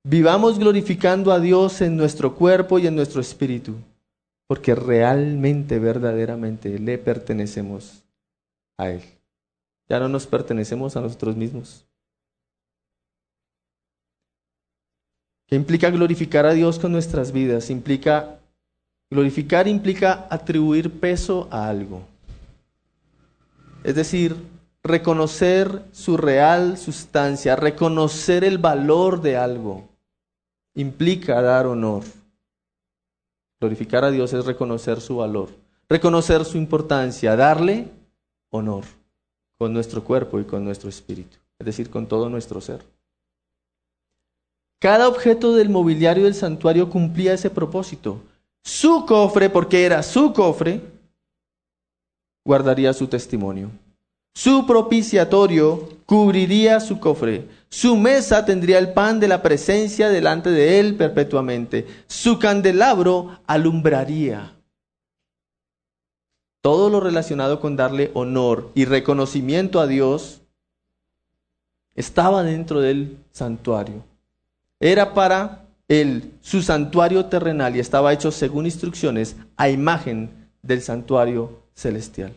vivamos 0.04 0.60
glorificando 0.60 1.32
a 1.32 1.40
Dios 1.40 1.82
en 1.82 1.98
nuestro 1.98 2.36
cuerpo 2.36 2.78
y 2.78 2.86
en 2.86 2.96
nuestro 2.96 3.20
espíritu, 3.20 3.74
porque 4.46 4.76
realmente, 4.76 5.80
verdaderamente 5.80 6.78
le 6.78 7.00
pertenecemos 7.00 8.04
a 8.78 8.92
Él. 8.92 9.02
Ya 9.90 10.00
no 10.00 10.08
nos 10.08 10.28
pertenecemos 10.28 10.96
a 10.96 11.02
nosotros 11.02 11.36
mismos. 11.36 11.84
Implica 15.56 15.90
glorificar 15.90 16.46
a 16.46 16.54
Dios 16.54 16.80
con 16.80 16.92
nuestras 16.92 17.32
vidas? 17.32 17.70
Implica 17.70 18.40
glorificar 19.10 19.68
implica 19.68 20.28
atribuir 20.30 21.00
peso 21.00 21.48
a 21.52 21.70
algo. 21.70 22.02
Es 23.84 23.96
decir, 23.96 24.36
reconocer 24.84 25.84
su 25.92 26.18
real 26.18 26.78
sustancia, 26.78 27.56
reconocer 27.56 28.44
el 28.44 28.58
valor 28.58 29.22
de 29.22 29.38
algo. 29.38 29.88
Implica 30.76 31.42
dar 31.42 31.68
honor. 31.68 32.04
Glorificar 33.60 34.04
a 34.04 34.12
Dios 34.12 34.34
es 34.34 34.46
reconocer 34.46 35.00
su 35.00 35.18
valor, 35.18 35.50
reconocer 35.88 36.44
su 36.44 36.58
importancia, 36.58 37.36
darle 37.36 37.88
honor 38.50 38.84
con 39.58 39.72
nuestro 39.72 40.04
cuerpo 40.04 40.40
y 40.40 40.44
con 40.44 40.66
nuestro 40.66 40.90
espíritu, 40.90 41.38
es 41.60 41.66
decir, 41.66 41.90
con 41.90 42.08
todo 42.08 42.30
nuestro 42.30 42.60
ser. 42.60 42.84
Cada 44.84 45.08
objeto 45.08 45.56
del 45.56 45.70
mobiliario 45.70 46.26
del 46.26 46.36
santuario 46.36 46.90
cumplía 46.90 47.32
ese 47.32 47.50
propósito. 47.50 48.22
Su 48.66 49.06
cofre, 49.06 49.50
porque 49.50 49.86
era 49.86 50.04
su 50.04 50.34
cofre, 50.34 50.82
guardaría 52.44 52.92
su 52.92 53.08
testimonio. 53.08 53.72
Su 54.36 54.66
propiciatorio 54.68 55.88
cubriría 56.06 56.82
su 56.82 57.00
cofre. 57.00 57.48
Su 57.70 57.96
mesa 57.96 58.44
tendría 58.44 58.78
el 58.78 58.92
pan 58.92 59.22
de 59.22 59.30
la 59.30 59.42
presencia 59.42 60.10
delante 60.10 60.50
de 60.50 60.82
él 60.82 60.98
perpetuamente. 60.98 61.88
Su 62.08 62.38
candelabro 62.38 63.40
alumbraría. 63.48 64.54
Todo 66.60 66.90
lo 66.90 67.00
relacionado 67.00 67.62
con 67.62 67.78
darle 67.78 68.12
honor 68.16 68.70
y 68.76 68.84
reconocimiento 68.84 69.80
a 69.80 69.88
Dios 69.88 70.42
estaba 71.96 72.44
dentro 72.44 72.82
del 72.82 73.18
santuario 73.32 74.04
era 74.80 75.14
para 75.14 75.66
él 75.88 76.32
su 76.42 76.62
santuario 76.62 77.26
terrenal 77.26 77.76
y 77.76 77.80
estaba 77.80 78.14
hecho 78.14 78.32
según 78.32 78.66
instrucciones 78.66 79.36
a 79.58 79.70
imagen 79.70 80.50
del 80.62 80.82
santuario 80.82 81.62
celestial. 81.74 82.34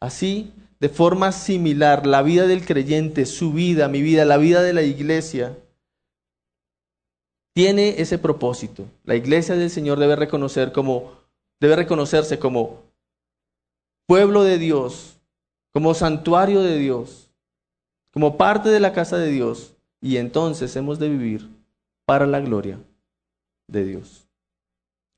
Así, 0.00 0.52
de 0.80 0.88
forma 0.88 1.32
similar, 1.32 2.06
la 2.06 2.22
vida 2.22 2.46
del 2.46 2.64
creyente, 2.64 3.26
su 3.26 3.52
vida, 3.52 3.88
mi 3.88 4.02
vida, 4.02 4.24
la 4.24 4.36
vida 4.36 4.62
de 4.62 4.72
la 4.72 4.82
iglesia, 4.82 5.56
tiene 7.54 8.00
ese 8.00 8.18
propósito. 8.18 8.86
La 9.04 9.14
iglesia 9.14 9.54
del 9.54 9.70
Señor 9.70 9.98
debe 9.98 10.16
reconocer 10.16 10.72
como 10.72 11.22
debe 11.60 11.76
reconocerse 11.76 12.40
como 12.40 12.82
pueblo 14.08 14.42
de 14.42 14.58
Dios, 14.58 15.20
como 15.72 15.94
santuario 15.94 16.60
de 16.60 16.76
Dios, 16.76 17.30
como 18.12 18.36
parte 18.36 18.68
de 18.68 18.80
la 18.80 18.92
casa 18.92 19.16
de 19.16 19.30
Dios, 19.30 19.74
y 20.00 20.16
entonces 20.16 20.74
hemos 20.74 20.98
de 20.98 21.08
vivir 21.08 21.48
para 22.12 22.26
la 22.26 22.40
gloria 22.40 22.78
de 23.68 23.86
Dios. 23.86 24.28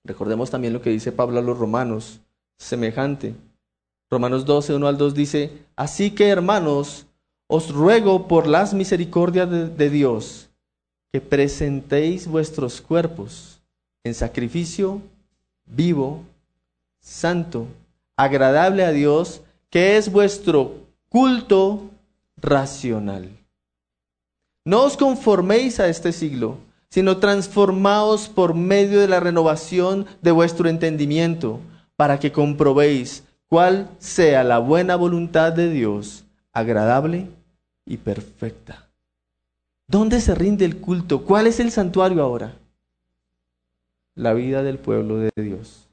Recordemos 0.05 0.49
también 0.49 0.73
lo 0.73 0.81
que 0.81 0.91
dice 0.91 1.11
Pablo 1.11 1.41
a 1.41 1.43
los 1.43 1.59
romanos, 1.59 2.21
semejante. 2.57 3.35
Romanos 4.09 4.45
12, 4.45 4.77
1 4.77 4.87
al 4.87 4.97
2 4.97 5.13
dice, 5.13 5.51
así 5.75 6.13
que 6.13 6.29
hermanos, 6.29 7.09
os 7.49 7.73
ruego 7.73 8.29
por 8.29 8.47
las 8.47 8.75
misericordias 8.75 9.51
de, 9.51 9.69
de 9.71 9.91
Dios 9.91 10.51
que 11.13 11.21
presentéis 11.21 12.29
vuestros 12.29 12.81
cuerpos 12.81 13.61
en 14.05 14.15
sacrificio 14.15 15.03
vivo, 15.67 16.23
santo, 17.01 17.67
agradable 18.17 18.85
a 18.85 18.93
Dios, 18.93 19.41
que 19.69 19.97
es 19.97 20.13
vuestro 20.13 20.77
culto 21.09 21.91
racional. 22.37 23.37
No 24.65 24.85
os 24.85 24.97
conforméis 24.97 25.81
a 25.81 25.89
este 25.89 26.13
siglo, 26.13 26.59
sino 26.95 27.17
transformaos 27.17 28.29
por 28.29 28.55
medio 28.55 29.01
de 29.01 29.09
la 29.09 29.19
renovación 29.19 30.07
de 30.23 30.31
vuestro 30.31 30.69
entendimiento, 30.69 31.59
para 31.97 32.21
que 32.21 32.31
comprobéis 32.31 33.25
cuál 33.49 33.91
sea 33.99 34.45
la 34.45 34.61
buena 34.61 34.95
voluntad 34.95 35.53
de 35.53 35.71
Dios, 35.71 36.25
agradable 36.53 37.27
y 37.85 37.97
perfecta. 37.97 38.87
¿Dónde 39.89 40.21
se 40.21 40.37
rinde 40.37 40.65
el 40.67 40.77
culto? 40.77 41.25
¿Cuál 41.25 41.49
es 41.49 41.59
el 41.59 41.73
santuario 41.73 42.23
ahora? 42.23 42.55
La 44.15 44.33
vida 44.33 44.63
del 44.63 44.79
pueblo 44.79 45.19
de 45.19 45.33
Dios, 45.35 45.89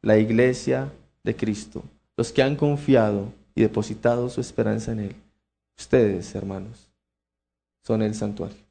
la 0.00 0.16
iglesia 0.16 0.90
de 1.24 1.36
Cristo, 1.36 1.82
los 2.16 2.32
que 2.32 2.42
han 2.42 2.56
confiado 2.56 3.26
y 3.54 3.60
depositado 3.60 4.30
su 4.30 4.40
esperanza 4.40 4.92
en 4.92 5.00
Él. 5.00 5.16
Ustedes, 5.78 6.34
hermanos, 6.34 6.88
son 7.82 8.00
el 8.00 8.14
santuario. 8.14 8.67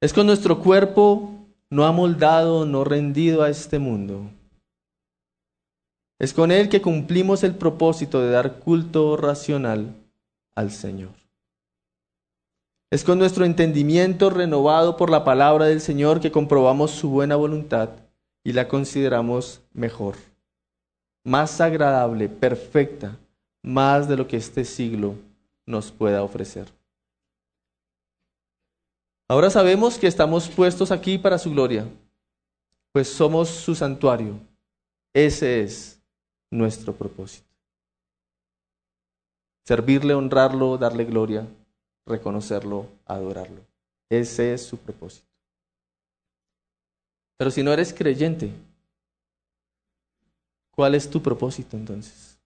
Es 0.00 0.12
con 0.12 0.26
nuestro 0.26 0.60
cuerpo 0.60 1.34
no 1.70 1.84
amoldado, 1.84 2.64
no 2.64 2.84
rendido 2.84 3.42
a 3.42 3.50
este 3.50 3.80
mundo. 3.80 4.30
Es 6.20 6.32
con 6.32 6.52
él 6.52 6.68
que 6.68 6.80
cumplimos 6.80 7.42
el 7.42 7.54
propósito 7.54 8.20
de 8.20 8.30
dar 8.30 8.60
culto 8.60 9.16
racional 9.16 9.94
al 10.54 10.70
Señor. 10.70 11.10
Es 12.90 13.04
con 13.04 13.18
nuestro 13.18 13.44
entendimiento 13.44 14.30
renovado 14.30 14.96
por 14.96 15.10
la 15.10 15.24
palabra 15.24 15.66
del 15.66 15.80
Señor 15.80 16.20
que 16.20 16.32
comprobamos 16.32 16.92
su 16.92 17.10
buena 17.10 17.36
voluntad 17.36 17.90
y 18.44 18.52
la 18.52 18.68
consideramos 18.68 19.60
mejor, 19.72 20.14
más 21.24 21.60
agradable, 21.60 22.28
perfecta, 22.28 23.18
más 23.62 24.08
de 24.08 24.16
lo 24.16 24.26
que 24.26 24.36
este 24.36 24.64
siglo 24.64 25.16
nos 25.66 25.90
pueda 25.90 26.22
ofrecer. 26.22 26.77
Ahora 29.30 29.50
sabemos 29.50 29.98
que 29.98 30.06
estamos 30.06 30.48
puestos 30.48 30.90
aquí 30.90 31.18
para 31.18 31.36
su 31.36 31.50
gloria, 31.50 31.86
pues 32.92 33.08
somos 33.08 33.50
su 33.50 33.74
santuario. 33.74 34.40
Ese 35.12 35.62
es 35.62 36.00
nuestro 36.50 36.94
propósito. 36.94 37.46
Servirle, 39.66 40.14
honrarlo, 40.14 40.78
darle 40.78 41.04
gloria, 41.04 41.46
reconocerlo, 42.06 42.88
adorarlo. 43.04 43.60
Ese 44.08 44.54
es 44.54 44.64
su 44.64 44.78
propósito. 44.78 45.28
Pero 47.36 47.50
si 47.50 47.62
no 47.62 47.70
eres 47.70 47.92
creyente, 47.92 48.50
¿cuál 50.70 50.94
es 50.94 51.08
tu 51.08 51.22
propósito 51.22 51.76
entonces? 51.76 52.40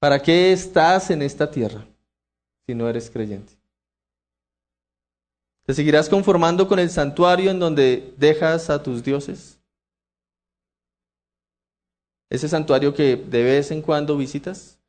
¿Para 0.00 0.20
qué 0.20 0.52
estás 0.52 1.08
en 1.10 1.22
esta 1.22 1.48
tierra 1.48 1.86
si 2.66 2.74
no 2.74 2.88
eres 2.88 3.08
creyente? 3.08 3.61
¿Te 5.64 5.74
seguirás 5.74 6.08
conformando 6.08 6.66
con 6.66 6.80
el 6.80 6.90
santuario 6.90 7.50
en 7.50 7.60
donde 7.60 8.14
dejas 8.18 8.68
a 8.68 8.82
tus 8.82 9.02
dioses? 9.02 9.60
¿Ese 12.28 12.48
santuario 12.48 12.94
que 12.94 13.14
de 13.16 13.42
vez 13.44 13.70
en 13.70 13.80
cuando 13.80 14.16
visitas? 14.16 14.80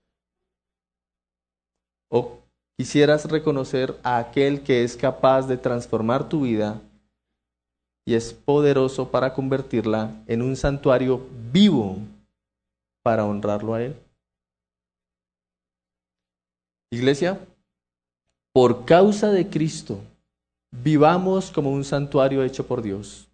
¿O 2.09 2.39
quisieras 2.75 3.25
reconocer 3.29 3.99
a 4.01 4.17
aquel 4.17 4.63
que 4.63 4.83
es 4.83 4.97
capaz 4.97 5.47
de 5.47 5.57
transformar 5.57 6.27
tu 6.27 6.41
vida 6.41 6.81
y 8.05 8.15
es 8.15 8.33
poderoso 8.33 9.11
para 9.11 9.33
convertirla 9.33 10.23
en 10.27 10.41
un 10.41 10.55
santuario 10.55 11.27
vivo 11.51 11.97
para 13.03 13.25
honrarlo 13.25 13.75
a 13.75 13.83
Él? 13.83 13.95
Iglesia, 16.91 17.39
por 18.53 18.85
causa 18.85 19.31
de 19.31 19.49
Cristo, 19.49 19.99
vivamos 20.81 21.51
como 21.51 21.71
un 21.71 21.83
santuario 21.83 22.43
hecho 22.43 22.65
por 22.65 22.81
Dios 22.81 23.29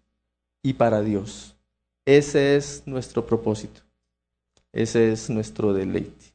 y 0.62 0.74
para 0.74 1.00
Dios. 1.00 1.56
Ese 2.04 2.56
es 2.56 2.82
nuestro 2.86 3.24
propósito. 3.24 3.80
Ese 4.72 5.12
es 5.12 5.30
nuestro 5.30 5.72
deleite. 5.72 6.34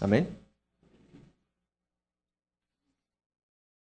Amén. 0.00 0.37